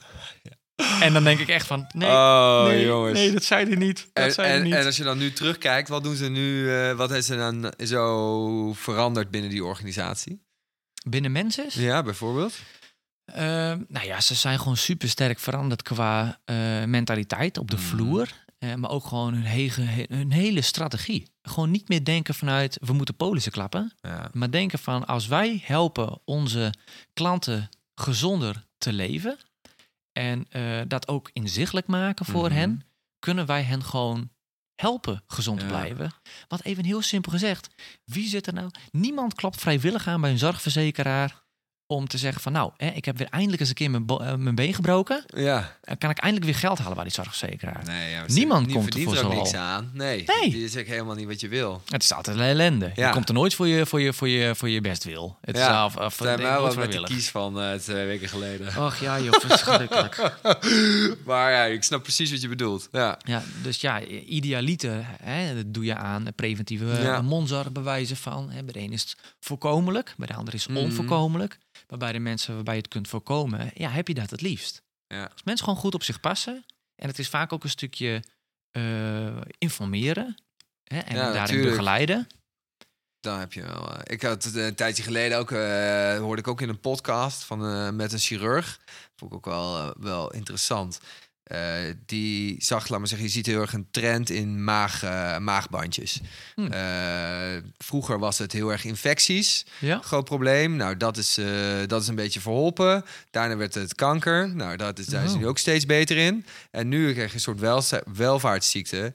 [0.75, 3.19] En dan denk ik echt van, nee, oh, nee, jongens.
[3.19, 4.09] nee, dat zei hij niet.
[4.13, 4.73] Dat En, zei hij en, niet.
[4.73, 6.73] en als je dan nu terugkijkt, wat doen ze nu?
[6.75, 10.41] eh, wat is er dan zo veranderd binnen die organisatie?
[11.07, 11.65] Binnen mensen?
[11.69, 12.53] Ja, bijvoorbeeld.
[13.25, 17.85] Ehm, nou ja, ze zijn gewoon super sterk veranderd qua eh, mentaliteit op de Mhm.
[17.85, 18.27] vloer.
[18.59, 21.27] Eh, maar ook gewoon hun, hege- hun hele strategie.
[21.41, 23.93] Gewoon niet meer denken vanuit we moeten polissen klappen.
[24.01, 24.29] Ja.
[24.33, 26.73] Maar denken van als wij helpen onze
[27.13, 29.37] klanten gezonder te leven.
[30.13, 32.57] En eh, dat ook inzichtelijk maken voor Mhm.
[32.57, 32.81] hen.
[33.19, 34.29] Kunnen wij hen gewoon
[34.75, 35.71] helpen gezond te Ja.
[35.71, 36.11] blijven.
[36.47, 37.69] Want even heel simpel gezegd.
[38.05, 38.69] Wie zit er nou?
[38.91, 41.42] Niemand klopt vrijwillig aan bij een zorgverzekeraar.
[41.93, 44.35] Om te zeggen van nou, hè, ik heb weer eindelijk eens een keer mijn, eh,
[44.35, 45.23] mijn been gebroken.
[45.35, 45.77] Ja.
[45.83, 47.81] En kan ik eindelijk weer geld halen bij die zorgverzekeraar.
[47.85, 49.89] Nee, ja, Niemand komt er voor zo'n niks aan.
[49.93, 50.49] Nee, Nee.
[50.51, 51.81] die is ook helemaal niet wat je wil.
[51.89, 52.91] Het is altijd een ellende.
[52.95, 53.07] Ja.
[53.07, 55.37] Je komt er nooit voor je, voor je, voor je, voor je best wil.
[55.41, 58.67] Het Ja, is af, af, wel met de kies van eh, twee weken geleden.
[58.83, 60.31] Och ja, joh, verschrikkelijk.
[61.25, 62.87] maar ja, ik snap precies wat je bedoelt.
[62.91, 63.17] Ja.
[63.25, 67.21] Ja, dus ja, idealiter, hè, dat doe je aan preventieve eh, Ja.
[67.21, 68.49] mondzorg bewijzen van.
[68.51, 68.63] Hè.
[68.63, 70.83] Bij de een is het voorkomelijk, bij de ander is het Mhm.
[70.83, 71.57] onvoorkomelijk.
[71.87, 74.81] Bij de mensen waarbij je het kunt voorkomen, ja, heb je dat het liefst.
[75.07, 75.23] Ja.
[75.23, 76.65] Als mensen gewoon goed op zich passen,
[76.95, 78.23] en het is vaak ook een stukje
[78.71, 80.35] eh, informeren
[80.83, 81.69] hè, en Ja, daarin natuurlijk.
[81.69, 82.27] begeleiden.
[83.19, 83.93] Dan heb je wel.
[83.95, 87.43] eh, ik had het een tijdje geleden ook, eh, hoorde ik ook in een podcast
[87.43, 88.79] van, eh, met een chirurg.
[89.15, 90.99] Vond ik ook wel, eh, wel interessant.
[91.53, 95.37] Eh, die zag, laat maar zeggen, je ziet heel erg een trend in maag, eh,
[95.37, 96.21] maagbandjes.
[96.55, 96.65] Hm.
[96.65, 99.65] Eh, vroeger was het heel erg infecties.
[99.79, 99.99] Ja.
[100.03, 100.75] Groot probleem.
[100.75, 101.39] Nou, dat is,
[101.87, 103.05] dat is een beetje verholpen.
[103.31, 104.55] Daarna werd het kanker.
[104.55, 105.41] Nou, dat is, daar zijn ze Oh.
[105.41, 106.45] nu ook steeds beter in.
[106.71, 109.13] En nu krijg je een soort welzi- welvaartsziekte.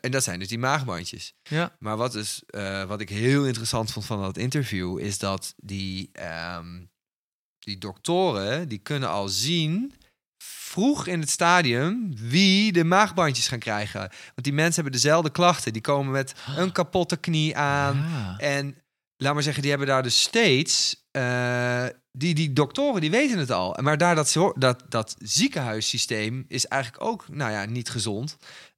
[0.00, 1.34] En dat zijn dus die maagbandjes.
[1.42, 1.76] Ja.
[1.78, 4.98] Maar wat, is, eh, wat ik heel interessant vond van dat interview...
[4.98, 6.80] is dat die, ehm,
[7.58, 8.68] die doktoren...
[8.68, 9.92] die kunnen al zien
[10.38, 14.00] vroeg in het stadium wie de maagbandjes gaan krijgen.
[14.00, 15.72] Want die mensen hebben dezelfde klachten.
[15.72, 17.96] Die komen met een kapotte knie aan.
[17.96, 18.36] Ja.
[18.38, 18.76] En
[19.16, 21.06] laat maar zeggen, die hebben daar dus steeds.
[21.10, 23.76] eh, die, die doktoren die weten het al.
[23.82, 28.36] Maar daar dat, dat, dat ziekenhuissysteem is eigenlijk ook, nou ja, niet gezond.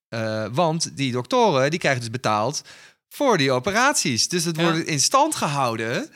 [0.09, 2.63] Eh, want die doktoren die krijgen dus betaald
[3.09, 4.29] voor die operaties.
[4.29, 4.63] Dus het Ja.
[4.63, 6.11] wordt in stand gehouden.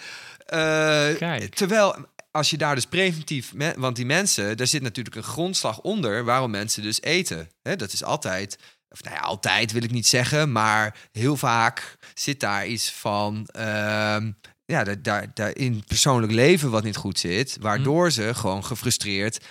[0.47, 1.14] Eh,
[1.49, 1.97] terwijl
[2.35, 6.51] als je daar dus preventief, want die mensen, daar zit natuurlijk een grondslag onder waarom
[6.51, 7.49] mensen dus eten.
[7.62, 8.59] Dat is altijd,
[8.89, 13.47] of nou ja, altijd wil ik niet zeggen, maar heel vaak zit daar iets van,
[13.53, 14.32] ehm,
[14.64, 19.45] ja, daar, daar, daar in persoonlijk leven wat niet goed zit, waardoor ze gewoon gefrustreerd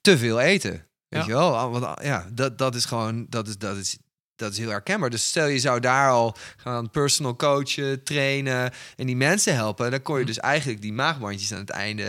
[0.00, 0.70] te veel eten.
[1.08, 1.26] Weet Ja.
[1.26, 1.70] je wel?
[1.70, 3.96] Want ja, dat, dat is gewoon, dat is, dat is,
[4.36, 5.10] dat is heel herkenbaar.
[5.10, 10.02] Dus stel je zou daar al gaan personal coachen, trainen en die mensen helpen, dan
[10.02, 10.26] kon je Hm.
[10.26, 12.02] dus eigenlijk die maagbandjes aan het einde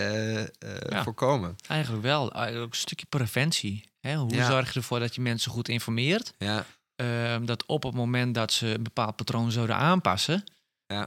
[0.59, 1.03] eh, Ja.
[1.03, 1.55] voorkomen.
[1.67, 2.32] Eigenlijk wel.
[2.32, 3.89] Eigenlijk ook een stukje preventie.
[3.99, 4.15] Hè?
[4.15, 4.49] Hoe Ja.
[4.49, 6.34] zorg je ervoor dat je mensen goed informeert?
[6.38, 6.65] Ja,
[6.95, 10.43] Ehm, dat op het moment dat ze een bepaald patroon zouden aanpassen,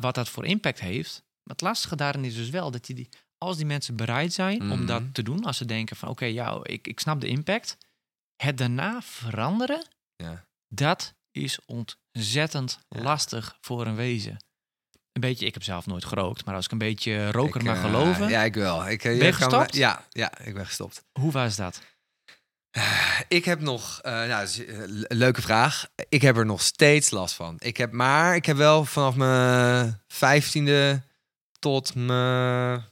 [0.00, 1.12] wat dat voor impact heeft.
[1.42, 3.08] Maar het lastige daarin is dus wel dat je die,
[3.38, 4.86] als die mensen bereid zijn om Mhm.
[4.86, 7.76] dat te doen, als ze denken van oké, ja, ik, ik snap de impact,
[8.36, 9.86] het daarna veranderen,
[10.16, 10.44] Ja.
[10.76, 13.00] Dat is ontzettend Ja.
[13.02, 14.44] lastig voor een wezen.
[15.12, 17.76] Een beetje, ik heb zelf nooit gerookt, maar als ik een beetje roker Ik, mag
[17.76, 18.88] eh, geloven, Ja, ik wel.
[18.88, 19.76] Ik, eh, Ben je me- gestopt?
[19.76, 21.04] ja, ja, ik ben gestopt.
[21.12, 21.80] hoe was dat?
[23.28, 24.48] Ik heb nog, eh, nou,
[25.08, 25.88] leuke vraag.
[26.08, 27.56] Ik heb er nog steeds last van.
[27.58, 31.02] Ik heb maar, ik heb wel vanaf mijn vijftiende
[31.58, 32.84] tot mijn,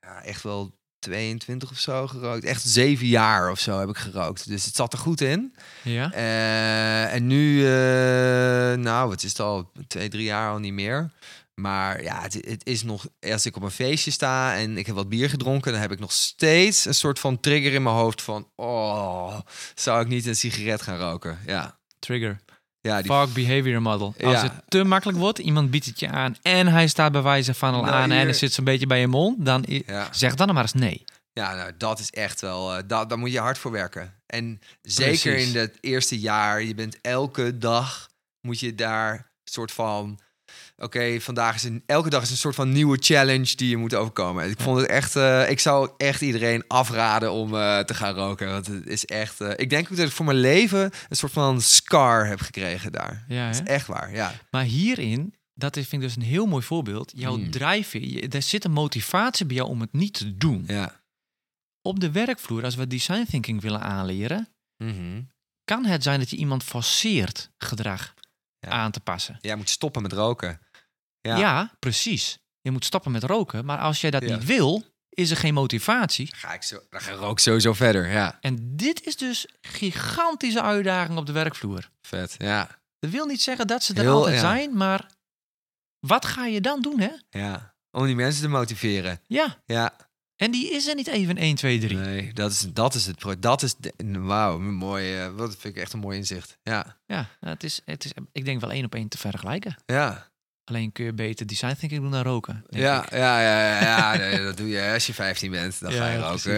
[0.00, 0.75] ja, echt wel
[1.06, 2.44] 22 of zo gerookt.
[2.44, 4.48] Echt zeven jaar of zo heb ik gerookt.
[4.48, 5.54] Dus het zat er goed in.
[5.82, 6.12] Ja?
[6.12, 11.10] Eh, en nu, eh, nou, het is het al twee, drie jaar al niet meer.
[11.54, 14.94] Maar ja, het, het is nog, als ik op een feestje sta en ik heb
[14.94, 18.22] wat bier gedronken, dan heb ik nog steeds een soort van trigger in mijn hoofd
[18.22, 19.38] van, oh,
[19.74, 21.38] zou ik niet een sigaret gaan roken?
[21.46, 22.40] Ja, Trigger.
[22.86, 24.14] Ja die Fog behavior model.
[24.24, 24.42] Als Ja.
[24.42, 27.74] het te makkelijk wordt, iemand biedt het je aan en hij staat bij wijze van
[27.74, 30.08] al Nou, aan en het zit zo'n beetje bij je mond, dan Ja.
[30.10, 31.04] zeg dan maar eens nee.
[31.32, 32.76] Ja, nou, dat is echt wel.
[32.76, 34.14] eh dat, daar moet je hard voor werken.
[34.26, 35.52] En zeker Precies.
[35.54, 38.08] in het eerste jaar, je bent elke dag
[38.40, 40.18] moet je daar soort van.
[40.82, 43.94] Oké, vandaag is een, elke dag is een soort van nieuwe challenge die je moet
[43.94, 44.50] overkomen.
[44.50, 45.16] Ik vond het echt.
[45.16, 48.48] eh, ik zou echt iedereen afraden om eh, te gaan roken.
[48.50, 49.40] Want het is echt.
[49.40, 52.92] eh, ik denk ook dat ik voor mijn leven een soort van scar heb gekregen
[52.92, 53.24] daar.
[53.28, 53.62] Ja, Dat hè?
[53.62, 54.14] is echt waar.
[54.14, 54.34] Ja.
[54.50, 57.12] Maar hierin, dat is, vind ik dus een heel mooi voorbeeld.
[57.16, 57.50] Jouw Hmm.
[57.50, 60.64] drijfveer, je- er zit een motivatie bij jou om het niet te doen.
[60.66, 61.00] Ja.
[61.82, 64.48] Op de werkvloer, als we design thinking willen aanleren,
[64.84, 65.22] Mhm.
[65.64, 68.14] kan het zijn dat je iemand forceert gedrag
[68.58, 68.68] Ja.
[68.68, 69.38] aan te passen.
[69.40, 70.60] Jij moet stoppen met roken.
[71.26, 71.36] Ja.
[71.36, 71.70] Ja.
[71.78, 72.38] precies.
[72.60, 74.34] Je moet stoppen met roken, maar als jij dat Ja.
[74.36, 76.34] niet wil, is er geen motivatie.
[76.36, 78.08] Ga ik zo, dan ga ik sowieso verder.
[78.10, 78.38] Ja.
[78.40, 81.90] En dit is dus gigantische uitdaging op de werkvloer.
[82.02, 82.34] Vet.
[82.38, 82.68] Ja.
[82.98, 84.40] Dat wil niet zeggen dat ze er Heel, altijd ja.
[84.40, 85.06] zijn, maar
[86.06, 87.10] wat ga je dan doen, hè?
[87.30, 87.74] Ja.
[87.90, 89.20] Om die mensen te motiveren.
[89.26, 89.96] Ja, Ja.
[90.36, 91.96] en die is er niet even 1, 2, 3.
[91.96, 93.24] Nee, dat is, dat is het.
[93.42, 93.74] Dat is.
[94.12, 95.16] Wauw, mooi.
[95.20, 96.58] eh, Wat vind ik echt een mooi inzicht.
[96.62, 96.96] Ja.
[97.06, 99.76] Ja, het is, het is, ik denk wel één op één te vergelijken.
[99.86, 100.28] Ja.
[100.70, 102.64] Alleen kun je beter design thinking doen dan roken.
[102.70, 105.80] Ja, ja, ja, ja, ja, nee, dat doe je als je 15 bent.
[105.80, 106.56] Dan Ja, ga je ja, roken.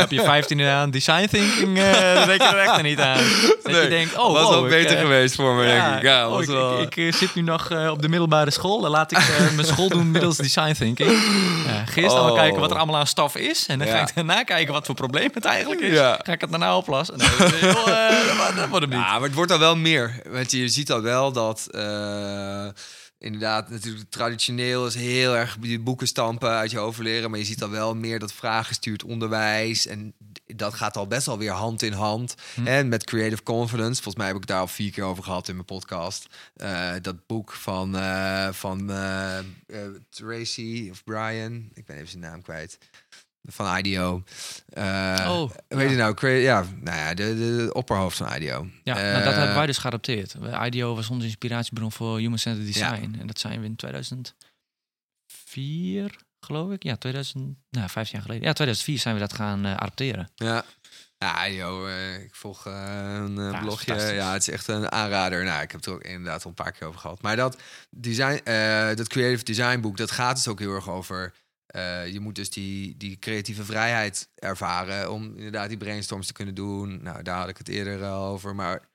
[0.00, 1.76] Heb je 15 aan design thinking,
[2.14, 3.24] dan denk je er echt niet aan.
[3.62, 6.02] Dat je denkt, oh, was wow, wel ik, beter eh, geweest voor me, denk ik.
[6.02, 6.80] Ja, oh, was wel...
[6.82, 8.80] ik, ik, eh, zit nu nog op de middelbare school.
[8.80, 9.18] Dan laat ik
[9.54, 11.10] mijn school doen middels design thinking.
[11.94, 12.34] Ja, dan Oh.
[12.34, 13.66] kijken wat er allemaal aan staf is.
[13.66, 14.00] En dan ga Ja.
[14.08, 15.92] ik daarna kijken wat voor probleem het eigenlijk is.
[15.92, 16.20] Ja.
[16.22, 17.18] Ga ik het daarna oplossen?
[17.18, 17.72] Nee, dat, heel,
[18.26, 19.06] dat, wordt- dat wordt hem niet.
[19.06, 20.20] Ja, maar het wordt al wel meer.
[20.30, 21.66] Want je ziet al wel dat...
[23.18, 27.30] inderdaad, natuurlijk traditioneel is heel erg die boeken stampen uit je hoofd leren.
[27.30, 29.86] Maar je ziet al wel meer dat vraaggestuurd onderwijs.
[29.86, 30.14] En
[30.46, 32.34] dat gaat al best wel weer hand in hand.
[32.54, 32.66] Hm.
[32.66, 34.02] En met Creative Confidence.
[34.02, 36.26] Volgens mij heb ik daar al vier keer over gehad in mijn podcast.
[36.56, 39.38] Eh, dat boek van, eh, van eh,
[40.10, 41.70] Tracy of Brian.
[41.74, 42.78] Ik ben even zijn naam kwijt.
[43.46, 44.22] Van IDEO.
[44.68, 45.90] Eh, Oh, Weet ja.
[45.90, 48.66] je nou, ja, nou ja, de, de, opperhoofd van IDEO.
[48.82, 50.34] Ja, Eh, nou, dat hebben wij dus geadopteerd.
[50.66, 53.16] IDEO was onze inspiratiebron voor Human Centered Design.
[53.20, 56.82] En dat zijn we in 2004, geloof ik.
[56.82, 58.42] Ja, 2000, nou, vijf jaar geleden.
[58.44, 60.30] Ja, 2004 zijn we dat gaan eh, adopteren.
[60.34, 60.64] Ja.
[61.18, 62.72] Ja, eh, ik volg eh,
[63.14, 63.94] een eh, Ja, blogje.
[63.94, 65.44] Ja, het is echt een aanrader.
[65.44, 67.22] Nou, ik heb het er ook inderdaad al een paar keer over gehad.
[67.22, 67.56] Maar dat,
[67.90, 71.32] design, eh, dat creative design boek, dat gaat dus ook heel erg over...
[71.76, 76.54] eh, je moet dus die, die creatieve vrijheid ervaren om inderdaad die brainstorms te kunnen
[76.54, 77.02] doen.
[77.02, 78.54] Nou, daar had ik het eerder al over.
[78.54, 78.88] Maar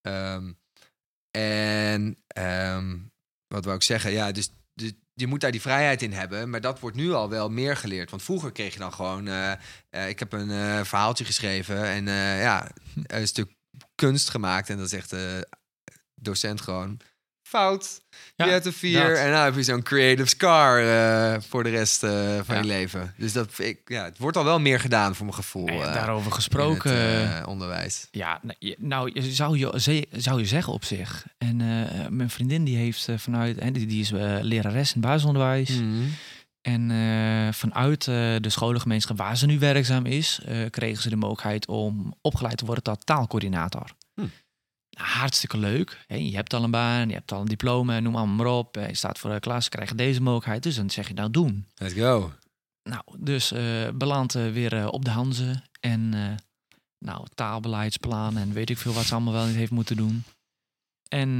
[0.00, 0.52] ehm,
[1.30, 2.98] en ehm,
[3.46, 4.12] wat wou ik zeggen?
[4.12, 6.50] Ja, dus, dus je moet daar die vrijheid in hebben.
[6.50, 8.10] Maar dat wordt nu al wel meer geleerd.
[8.10, 9.26] Want vroeger kreeg je dan gewoon...
[9.26, 9.52] eh,
[9.90, 12.04] eh, ik heb een verhaaltje geschreven en
[12.38, 12.70] ja,
[13.06, 13.52] een stuk
[13.94, 14.70] kunst gemaakt.
[14.70, 15.48] En dan zegt de
[16.14, 17.00] docent gewoon...
[17.46, 18.00] Fout,
[18.36, 19.08] Ja, je hebt een vier.
[19.08, 19.16] dat.
[19.18, 22.10] En nou heb je zo'n creative scar eh, voor de rest eh,
[22.44, 22.60] van Ja.
[22.60, 23.14] je leven.
[23.18, 25.66] Dus dat, ik, ja, het wordt al wel meer gedaan voor mijn gevoel.
[25.68, 26.96] En eh, daarover gesproken.
[26.96, 28.08] het, onderwijs.
[28.10, 31.26] Ja, nou, je- nou zou je, zou je zeggen op zich.
[31.38, 31.56] En
[32.16, 35.70] mijn vriendin die heeft vanuit, hè, die, die is lerares in het basisonderwijs.
[35.70, 36.02] Mhm.
[36.62, 36.90] En
[37.54, 40.40] vanuit de scholengemeenschap waar ze nu werkzaam is,
[40.70, 43.90] kregen ze de mogelijkheid om opgeleid te worden tot taalcoördinator.
[44.96, 46.04] Nou, hartstikke leuk.
[46.08, 48.76] Je hebt al een baan, je hebt al een diploma, noem allemaal maar op.
[48.76, 50.62] Eh, Je staat voor de klas, krijg deze mogelijkheid.
[50.62, 51.66] Dus dan zeg je nou doen.
[51.74, 52.32] Let's go.
[52.82, 55.62] Nou, dus eh beland eh, weer op de Hanze.
[55.80, 56.08] En
[56.98, 60.24] nou, taalbeleidsplan en weet ik veel wat ze allemaal wel niet heeft moeten doen.
[61.08, 61.38] En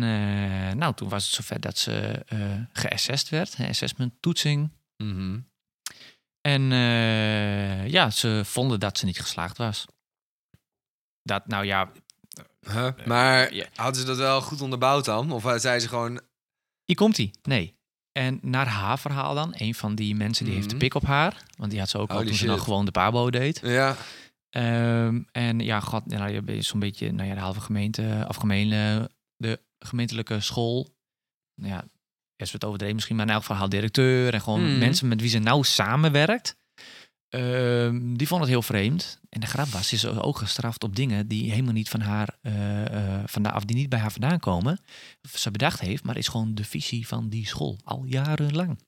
[0.78, 2.22] nou, toen was het zover dat ze
[2.72, 3.56] geassessed werd.
[3.56, 4.70] hè, Assessment, toetsing.
[4.96, 5.38] Mhm.
[6.40, 6.62] En
[7.90, 9.86] ja, ze vonden dat ze niet geslaagd was.
[11.22, 11.92] Dat, nou ja,
[12.72, 12.88] Huh?
[13.06, 15.32] Maar hadden ze dat wel goed onderbouwd dan?
[15.32, 16.20] Of eh, zei ze gewoon...
[16.84, 17.30] hier komt ie.
[17.42, 17.76] Nee.
[18.12, 20.84] En naar haar verhaal dan, een van die mensen die heeft de Mhm.
[20.84, 21.42] pik op haar.
[21.56, 23.60] Want die had ze ook al toen ze nog gewoon de pabo deed.
[23.62, 23.96] Ja,
[24.50, 28.36] Ehm, en ja, god, nou, je bent zo'n beetje, nou ja, de halve gemeente, of
[29.36, 30.88] de gemeentelijke school.
[31.54, 31.84] Nou ja,
[32.36, 34.78] is het overdreven misschien, maar in elk geval haar directeur en gewoon Mhm.
[34.78, 36.56] mensen met wie ze nauw samenwerkt.
[37.34, 39.20] Ehm, die vond het heel vreemd.
[39.28, 42.36] En de grap was, ze is ook gestraft op dingen die helemaal niet van haar,
[42.42, 44.78] eh eh, vandaan, of die niet bij haar vandaan komen.
[45.34, 48.78] Ze bedacht heeft, maar is gewoon de visie van die school al jarenlang.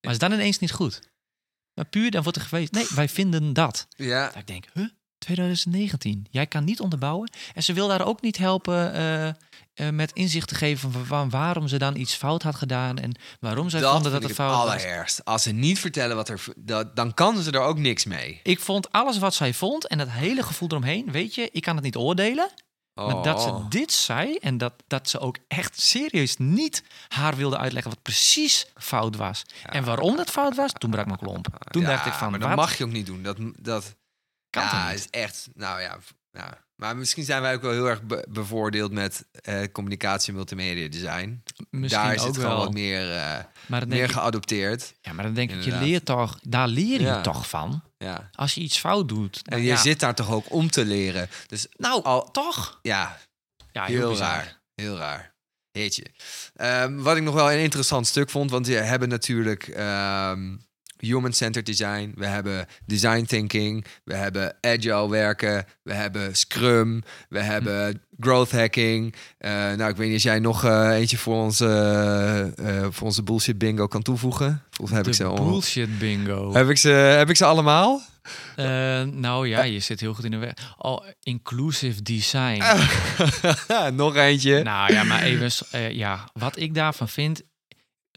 [0.00, 1.12] Maar is dan ineens niet goed.
[1.74, 3.86] Maar puur, dan wordt er geweest, nee, wij vinden dat.
[3.96, 4.88] Ja, Dat ik denk, huh?
[5.18, 6.26] 2019.
[6.30, 7.30] Jij kan niet onderbouwen.
[7.54, 9.32] En ze wil daar ook niet helpen eh,
[9.74, 13.14] eh, met inzicht te geven van wa- waarom ze dan iets fout had gedaan en
[13.40, 14.60] waarom zij dat vonden dat het fout was.
[14.60, 15.24] allerergst.
[15.24, 16.44] Als ze niet vertellen wat er...
[16.56, 18.40] Dat, dan kan ze er ook niks mee.
[18.42, 21.74] Ik vond alles wat zij vond en dat hele gevoel eromheen, weet je, ik kan
[21.74, 22.50] het niet oordelen.
[22.94, 23.68] Maar dat ze Oh.
[23.70, 28.66] dit zei en dat, dat ze ook echt serieus niet haar wilde uitleggen wat precies
[28.74, 29.42] fout was.
[29.64, 31.46] En waarom dat fout was, toen brak mijn klomp.
[31.70, 32.56] Toen Ja, dacht ik van, maar dat wat?
[32.58, 33.22] mag je ook niet doen.
[33.22, 33.96] Dat, dat
[34.50, 34.98] Kan ja, toch niet?
[34.98, 35.48] is echt...
[35.54, 35.98] Nou ja,
[36.32, 36.63] ja.
[36.84, 40.88] Maar misschien zijn wij ook wel heel erg be- bevoordeeld met eh, communicatie en multimedia
[40.88, 41.42] design.
[41.70, 42.44] Misschien Daar is het wel.
[42.50, 43.38] gewoon wat meer, eh,
[43.86, 44.94] meer ik, geadopteerd.
[45.00, 47.20] ja, maar dan denk ik, je leert toch, daar leer je Ja.
[47.20, 47.82] toch van.
[47.98, 48.30] Ja.
[48.32, 49.42] Als je iets fout doet.
[49.44, 49.76] En je ja.
[49.76, 51.28] zit daar toch ook om te leren.
[51.46, 52.78] Dus Nou, al, toch?
[52.82, 53.18] ja,
[53.72, 54.60] Ja, heel, raar.
[54.74, 55.34] Heel raar.
[55.70, 56.04] Heetje.
[56.54, 60.56] Ehm, wat ik nog wel een interessant stuk vond, want we hebben natuurlijk ehm,
[60.98, 68.02] human-centered design, we hebben design thinking, we hebben agile werken, we hebben scrum, we hebben
[68.20, 69.14] growth hacking.
[69.38, 73.22] Eh, nou, ik weet niet of jij nog eh, eentje voor onze, eh, voor onze
[73.22, 74.62] bullshit bingo kan toevoegen.
[74.82, 75.34] Mij heb ik De ze al.
[75.34, 76.52] bullshit bingo.
[76.54, 78.00] Heb ik ze, heb ik ze allemaal?
[79.10, 80.52] Nou ja, je zit heel goed in de weg.
[80.78, 82.62] Oh, inclusive design.
[83.94, 84.62] nog eentje.
[84.62, 85.50] Nou ja, maar even,
[85.94, 87.42] ja, wat ik daarvan vind,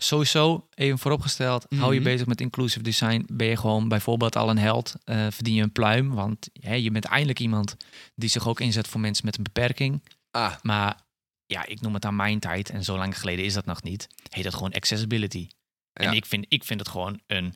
[0.02, 2.10] sowieso even vooropgesteld, hou je Mhm.
[2.10, 5.72] bezig met inclusive design, ben je gewoon bijvoorbeeld al een held, eh, verdien je een
[5.72, 7.76] pluim, want hè, je bent eindelijk iemand
[8.16, 10.04] die zich ook inzet voor mensen met een beperking.
[10.32, 11.00] Ah, Maar
[11.46, 14.08] ja, ik noem het aan mijn tijd, en zo lang geleden is dat nog niet,
[14.30, 15.48] heet dat gewoon accessibility.
[15.94, 17.56] En ik vind, ik vind het gewoon een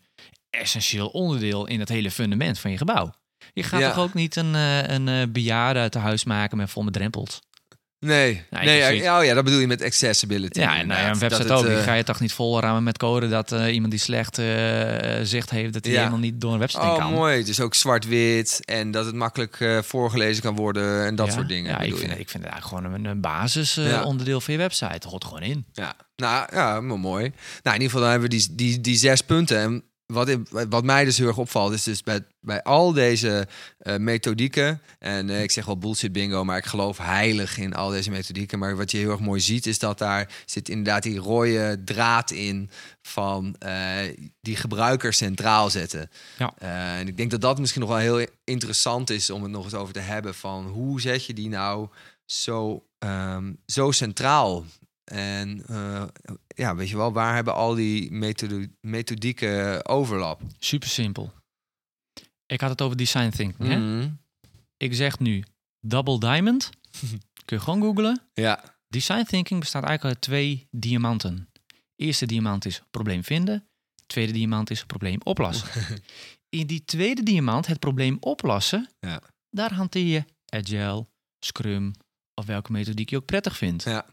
[0.49, 3.13] essentieel onderdeel in het hele fundament van je gebouw.
[3.53, 3.89] Je gaat Ja.
[3.93, 6.93] toch ook niet een, eh, een eh, bejaarde uit een huis maken met vol met
[6.93, 7.39] drempels?
[8.05, 10.59] Nee, Nee, ja, oh ja, dat bedoel je met accessibility.
[10.59, 11.63] Ja, en nou ja, een website Dat ook.
[11.63, 13.99] het, Die eh, ga je toch niet vol rammen met code dat eh, iemand die
[13.99, 14.45] slecht eh,
[15.23, 15.99] zicht heeft, dat hij Ja.
[15.99, 17.11] helemaal niet door een website Oh, kan.
[17.13, 17.43] mooi.
[17.43, 21.71] Dus ook zwart-wit en dat het makkelijk voorgelezen kan worden en dat Ja, soort dingen.
[21.71, 24.03] Ja, ik vind, ik vind het eigenlijk gewoon een, een basis eh, Ja.
[24.03, 25.07] onderdeel van je website.
[25.07, 25.65] Hoort gewoon in.
[25.73, 27.23] Ja, nou ja, maar mooi.
[27.63, 29.57] Nou, in ieder geval dan hebben we die, die, die zes punten.
[29.59, 30.37] En wat,
[30.69, 33.47] wat mij dus heel erg opvalt, is dus bij, bij al deze
[33.77, 34.81] eh, methodieken.
[34.99, 38.59] En eh, ik zeg wel bullshit bingo, maar ik geloof heilig in al deze methodieken.
[38.59, 42.31] Maar wat je heel erg mooi ziet, is dat daar zit inderdaad die rode draad
[42.31, 42.69] in
[43.01, 43.97] van eh,
[44.41, 46.09] die gebruiker centraal zetten.
[46.37, 46.53] Ja.
[46.57, 49.73] En ik denk dat dat misschien nog wel heel interessant is om het nog eens
[49.73, 50.35] over te hebben.
[50.35, 51.87] Van hoe zet je die nou
[52.25, 54.65] zo, ehm, zo centraal?
[55.03, 55.65] En
[56.61, 60.41] ja, weet je wel, waar hebben al die methode, methodieken overlap?
[60.59, 61.33] Super simpel.
[62.45, 63.69] Ik had het over design thinking.
[63.69, 63.77] Hè?
[63.77, 64.09] Mhm.
[64.77, 65.43] Ik zeg nu
[65.79, 66.69] double diamond.
[67.45, 68.21] Kun je gewoon googlen.
[68.33, 71.49] Ja, Design thinking bestaat eigenlijk uit twee diamanten.
[71.95, 73.67] Eerste diamant is probleem vinden.
[74.07, 75.69] Tweede diamant is probleem oplossen.
[76.49, 79.21] In die tweede diamant, het probleem oplossen, Ja.
[79.49, 81.07] daar hanteer je agile,
[81.45, 81.91] scrum
[82.33, 83.83] of welke methodiek je ook prettig vindt.
[83.83, 84.05] ja.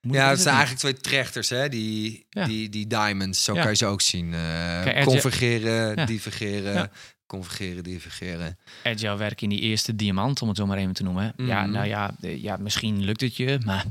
[0.00, 1.68] Ja het zijn eigenlijk twee trechters, hè?
[1.68, 2.44] Die, Ja.
[2.46, 3.60] die, die diamonds, zo Ja.
[3.60, 4.34] kan je ze ook zien.
[4.34, 6.04] Eh Kijk, convergeren, Ja.
[6.04, 6.90] divergeren,
[7.26, 8.58] convergeren, divergeren.
[8.84, 11.32] Agile werk in die eerste diamant, om het zo maar even te noemen.
[11.36, 11.70] Ja, Mhm.
[11.70, 13.84] nou ja, eh, ja, misschien lukt het je, maar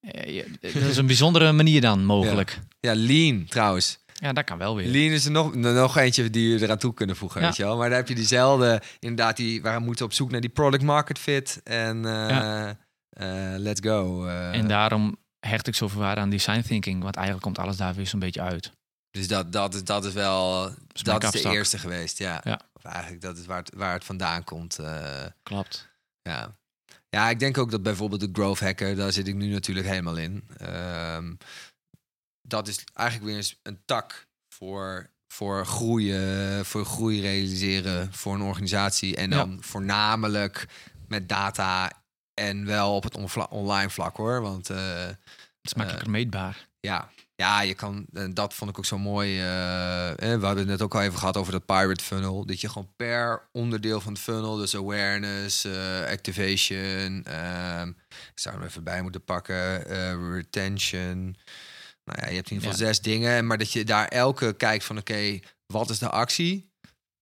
[0.00, 2.58] eh, dat is een bijzondere manier dan mogelijk.
[2.80, 3.98] Ja, lean trouwens.
[4.14, 4.86] Ja, dat kan wel weer.
[4.86, 7.46] Lean is er nog, nog eentje die je eraan toe kunnen voegen, Ja.
[7.46, 7.76] weet je wel.
[7.76, 10.82] Maar daar heb je diezelfde, inderdaad, die, waar we moeten op zoek naar die product
[10.82, 11.60] market fit.
[11.64, 12.00] En
[13.56, 14.26] let's go.
[14.26, 15.16] En daarom
[15.46, 18.40] hecht ik zoveel waarde aan design thinking, want eigenlijk komt alles daar weer zo'n beetje
[18.40, 18.72] uit.
[19.10, 22.40] dus dat, dat, is, dat is wel, is dat is de eerste geweest, ja.
[22.44, 22.60] Ja.
[22.72, 24.78] Of eigenlijk, dat is waar het, waar het vandaan komt.
[24.78, 25.88] eh, Klopt.
[26.22, 26.56] ja.
[27.08, 30.16] ja, ik denk ook dat bijvoorbeeld de growth hacker, daar zit ik nu natuurlijk helemaal
[30.16, 30.44] in.
[30.56, 31.34] Ehm,
[32.48, 38.42] dat is eigenlijk weer eens een tak voor, voor groeien, voor groei realiseren voor een
[38.42, 39.16] organisatie.
[39.16, 39.36] En Ja.
[39.36, 40.66] dan voornamelijk
[41.08, 41.90] met data
[42.36, 44.40] en wel op het onvla- online vlak hoor.
[44.40, 45.16] Want eh, Het
[45.62, 46.68] is makkelijker meetbaar.
[46.80, 49.38] ja, ja, je kan, en dat vond ik ook zo mooi.
[49.40, 52.46] eh, eh, we hadden het net ook al even gehad over dat pirate funnel.
[52.46, 58.56] Dat je gewoon per onderdeel van het funnel, dus awareness, eh, activation, ehm, ik zou
[58.56, 61.36] hem even bij moeten pakken, eh, retention.
[62.04, 62.92] Nou ja, je hebt in ieder geval Ja.
[62.92, 66.70] zes dingen, maar dat je daar elke kijkt van oké, wat is de actie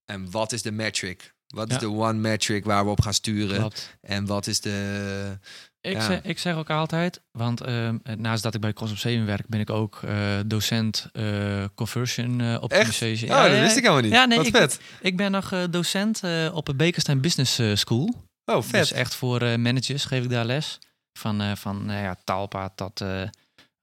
[0.05, 1.34] en wat is de metric?
[1.55, 1.81] Wat is Ja.
[1.81, 3.59] de one metric waar we op gaan sturen?
[3.59, 3.97] Klopt.
[4.01, 5.39] En wat is de...
[5.81, 6.01] Ik, Ja.
[6.07, 9.49] zeg, ik zeg ook altijd, want ehm, naast dat ik bij Cross op 7 werk,
[9.49, 13.31] ben ik ook eh, docent eh, conversion eh optimization.
[13.31, 14.13] Oh, dat wist ik helemaal niet.
[14.13, 14.81] Ja, nee, Wat ik, vet.
[15.01, 16.21] Ik ben nog docent
[16.53, 18.15] op het Bekenstein Business School.
[18.45, 18.81] Oh, vet.
[18.81, 20.79] Dus echt voor managers geef ik daar les.
[21.19, 23.05] Van, van ja, Talpa tot,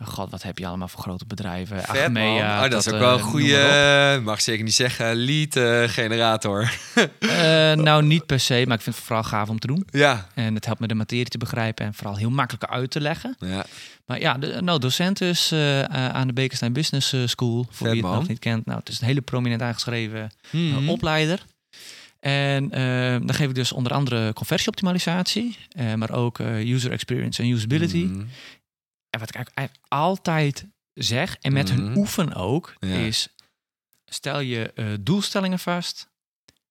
[0.04, 1.78] God, wat heb je allemaal voor grote bedrijven?
[1.82, 2.64] Vet, Achmea.
[2.64, 5.84] Oh, dat is ook wel een eh, goede, eh, mag zeker niet zeggen, lead eh,
[5.90, 6.72] generator.
[7.76, 9.88] Nou, niet per se, maar ik vind het vooral gaaf om te doen.
[9.92, 10.28] ja.
[10.36, 13.36] En het helpt me de materie te begrijpen en vooral heel makkelijk uit te leggen.
[13.40, 13.66] ja.
[14.06, 17.64] Maar ja, de, nou, docent dus eh, aan de Bekenstein Business School.
[17.64, 18.16] Voor Vet, wie het man.
[18.16, 18.66] nog niet kent.
[18.66, 20.90] Nou, het is een hele prominent aangeschreven Mhm.
[20.90, 21.40] opleider.
[22.20, 22.82] En eh,
[23.26, 25.58] dan geef ik dus onder andere conversieoptimalisatie,
[25.96, 27.98] maar ook user experience en usability.
[28.04, 28.24] Mhm.
[29.12, 31.98] En wat ik eigenlijk, altijd zeg, en met hun Mhm.
[31.98, 32.88] oefen ook, Ja.
[32.96, 33.28] is
[34.06, 36.10] stel je eh, doelstellingen vast.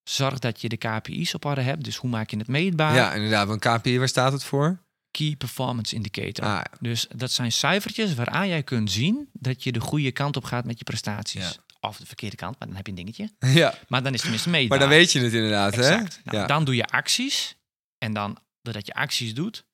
[0.02, 1.84] Zorg dat je de KPI's op orde hebt.
[1.84, 2.94] Dus hoe maak je het meetbaar?
[2.94, 3.46] Ja, inderdaad.
[3.46, 4.78] Want KPI, waar staat het voor?
[5.10, 6.44] Key Performance Indicator.
[6.44, 10.44] Ah, Dus dat zijn cijfertjes waaraan jij kunt zien dat je de goede kant op
[10.44, 11.42] gaat met je prestaties.
[11.42, 11.52] Ja.
[11.88, 13.30] Of de verkeerde kant, maar dan heb je een dingetje.
[13.60, 13.74] ja.
[13.88, 14.78] Maar dan is het tenminste meetbaar.
[14.78, 16.14] Maar dan weet je het inderdaad, Exact.
[16.16, 16.20] hè?
[16.24, 16.46] Nou, ja.
[16.46, 17.56] Dan doe je acties.
[17.98, 19.64] En dan, doordat je acties doet,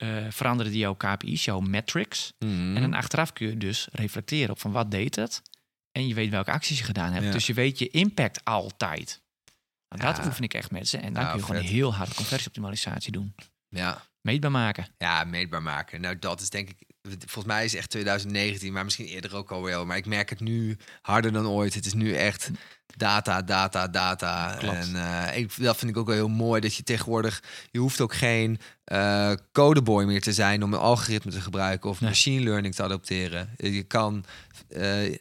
[0.00, 2.32] eh, veranderen die jouw KPI's, jouw metrics.
[2.38, 2.76] Mhm.
[2.76, 5.42] En dan achteraf kun je dus reflecteren op van wat deed het.
[5.92, 7.24] En je weet welke acties je gedaan hebt.
[7.24, 7.32] Ja.
[7.32, 9.20] Dus je weet je impact altijd.
[9.88, 10.26] Nou, Dat Ja.
[10.26, 10.98] oefen ik echt met ze.
[10.98, 13.34] En dan kun je gewoon heel hard conversieoptimalisatie doen.
[13.68, 14.08] ja.
[14.20, 14.86] Meetbaar maken.
[14.98, 16.00] ja, meetbaar maken.
[16.00, 16.76] Nou, dat is denk ik...
[17.18, 19.86] Volgens mij is het echt 2019, maar misschien eerder ook al wel.
[19.86, 21.74] Maar ik merk het nu harder dan ooit.
[21.74, 22.50] Het is nu echt
[22.96, 24.54] data, data, data.
[24.58, 24.76] Klopt.
[24.76, 26.60] En eh, ik, dat vind ik ook wel heel mooi.
[26.60, 27.42] Dat je tegenwoordig...
[27.70, 31.90] Je hoeft ook geen eh, codeboy meer te zijn om een algoritme te gebruiken...
[31.90, 32.08] of Nee.
[32.10, 33.48] machine learning te adopteren.
[33.56, 34.24] Je kan...
[34.68, 35.14] eh,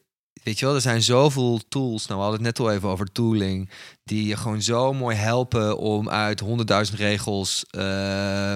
[0.44, 2.06] Weet je wel, er zijn zoveel tools.
[2.06, 3.70] Nou, we hadden het net al even over tooling.
[4.04, 6.44] Die je gewoon zo mooi helpen om uit
[6.92, 8.56] 100.000 regels eh,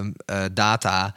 [0.53, 1.15] data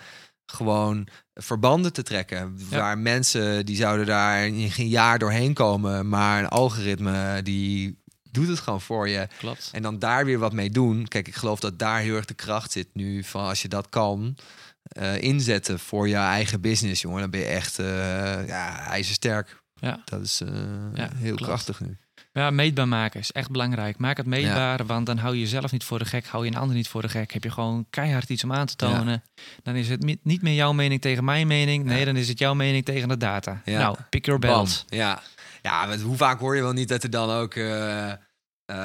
[0.57, 2.55] gewoon verbanden te trekken.
[2.71, 2.79] Ja.
[2.79, 6.09] Waar mensen die zouden daar in geen jaar doorheen komen.
[6.09, 7.99] Maar een algoritme die
[8.31, 9.29] doet het gewoon voor je.
[9.39, 9.69] Klopt.
[9.73, 11.09] En dan daar weer wat mee doen.
[11.09, 13.25] Kijk, ik geloof dat daar heel erg de kracht zit nu.
[13.25, 14.37] Van als je dat kan
[14.83, 17.21] eh, inzetten voor je eigen business, jongen.
[17.21, 19.63] Dan ben je echt eh ja, ijzersterk.
[19.75, 20.03] Ja.
[20.05, 20.49] Dat is eh,
[20.95, 21.43] Ja, heel klopt.
[21.43, 21.97] krachtig nu.
[22.37, 23.99] Ja, meetbaar maken is echt belangrijk.
[23.99, 26.57] Maak het meetbaar, want dan hou je jezelf niet voor de gek, hou je een
[26.57, 27.33] ander niet voor de gek.
[27.33, 29.23] Heb je gewoon keihard iets om aan te tonen.
[29.63, 31.85] Dan is het niet meer jouw mening tegen mijn mening.
[31.85, 32.05] Nee, Ja.
[32.05, 33.63] dan is het jouw mening tegen de data.
[33.65, 34.51] Nou, pick your Bam.
[34.51, 34.85] belt.
[34.89, 35.23] Ja,
[35.63, 38.17] ja want hoe vaak hoor je wel niet dat er dan ook eh, eh,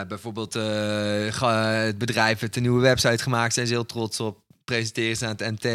[0.07, 5.17] bijvoorbeeld eh, het bedrijf heeft een nieuwe website gemaakt, zijn ze heel trots op, presenteren
[5.17, 5.65] ze aan het NT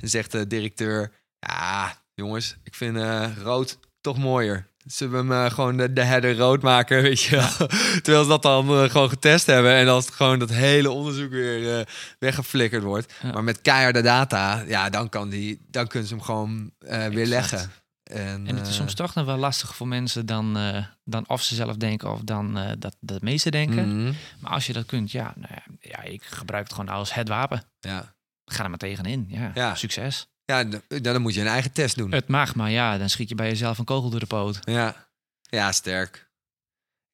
[0.00, 2.96] en zegt de directeur, ja jongens, ik vind
[3.42, 4.68] rood toch mooier.
[4.92, 7.68] Zullen we hem eh, gewoon de, de header rood maken, weet je wel?
[8.02, 11.30] Terwijl ze dat dan eh, gewoon getest hebben en als het gewoon dat hele onderzoek
[11.30, 11.86] weer eh,
[12.18, 13.12] weggeflikkerd wordt.
[13.22, 16.72] Maar met keiharde data, ja, dan, kan die, dan kunnen ze hem gewoon
[17.10, 17.70] weer leggen.
[18.02, 20.58] En, En het is soms toch nog wel lastig voor mensen dan,
[21.04, 24.02] dan of ze zelf denken of dan eh, dat de meeste denken.
[24.02, 24.12] mhm.
[24.40, 27.28] Maar als je dat kunt, ja, nou ja, ja, ik gebruik het gewoon als het
[27.28, 27.62] wapen.
[27.80, 28.14] Ja,
[28.44, 29.24] Ga er maar tegenin.
[29.28, 29.74] Ja, Ja.
[29.74, 30.26] succes.
[30.50, 30.64] Ja
[31.00, 32.12] dan moet je een eigen test doen.
[32.12, 34.58] Het mag, maar ja, dan schiet je bij jezelf een kogel door de poot.
[34.60, 35.06] Ja,
[35.42, 36.28] ja sterk.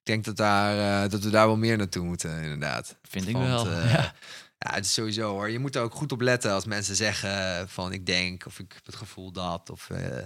[0.01, 2.97] Ik denk dat, daar, eh, dat we daar wel meer naartoe moeten, inderdaad.
[3.03, 3.67] Vind ik Want, wel.
[3.71, 4.15] eh, ja.
[4.59, 5.51] Ja, het is sowieso hoor.
[5.51, 8.73] Je moet er ook goed op letten als mensen zeggen van ik denk of ik
[8.73, 9.71] heb het gevoel dat.
[9.71, 10.25] Of eh,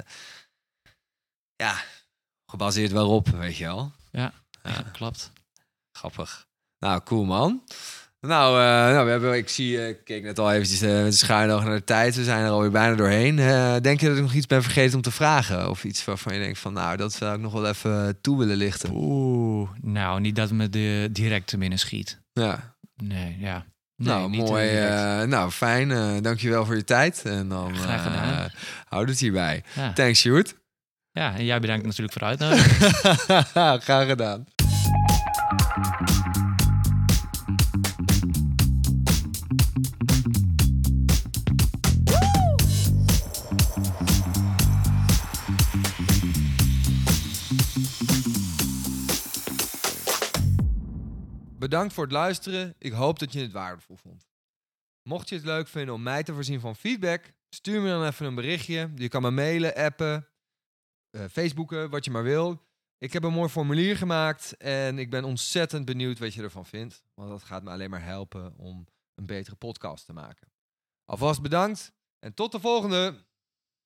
[1.57, 1.83] ja,
[2.47, 3.93] gebaseerd waarop, weet je wel.
[4.11, 4.33] Ja,
[4.63, 5.33] Ja, klopt.
[5.93, 6.47] grappig.
[6.79, 7.65] Nou, cool man.
[8.21, 11.11] Nou, eh, nou we hebben, ik zie, eh, ik keek net al eventjes eh, met
[11.11, 12.15] de schuin oog naar de tijd.
[12.17, 13.39] We zijn er alweer bijna doorheen.
[13.39, 15.71] Eh, denk je dat ik nog iets ben vergeten om te vragen?
[15.71, 18.57] Of iets waarvan je denkt van, nou, dat zou ik nog wel even toe willen
[18.57, 18.91] lichten.
[18.93, 22.21] Oeh, nou, niet dat me de direct te binnen schiet.
[22.33, 23.65] Ja, Nee, ja.
[23.97, 24.69] Nee, nou, eh, mooi.
[24.69, 25.91] eh, nou, fijn.
[25.91, 27.23] eh dankjewel voor je tijd.
[27.25, 28.33] En dan Graag gedaan.
[28.45, 28.51] eh,
[28.89, 29.63] houd het hierbij.
[29.75, 29.93] ja.
[29.93, 30.55] Thanks, Sjoerd.
[31.13, 32.93] ja, en jij bedankt natuurlijk voor de uitnodiging.
[33.85, 34.45] Graag gedaan.
[51.61, 52.75] Bedankt voor het luisteren.
[52.79, 54.29] Ik hoop dat je het waardevol vond.
[55.03, 58.27] Mocht je het leuk vinden om mij te voorzien van feedback, stuur me dan even
[58.27, 58.91] een berichtje.
[58.95, 60.29] Je kan me mailen, appen,
[61.11, 62.67] eh, Facebooken, wat je maar wil.
[62.99, 67.03] Ik heb een mooi formulier gemaakt en ik ben ontzettend benieuwd wat je ervan vindt.
[67.15, 70.53] Want dat gaat me alleen maar helpen om een betere podcast te maken.
[71.05, 73.29] Alvast bedankt en tot de volgende!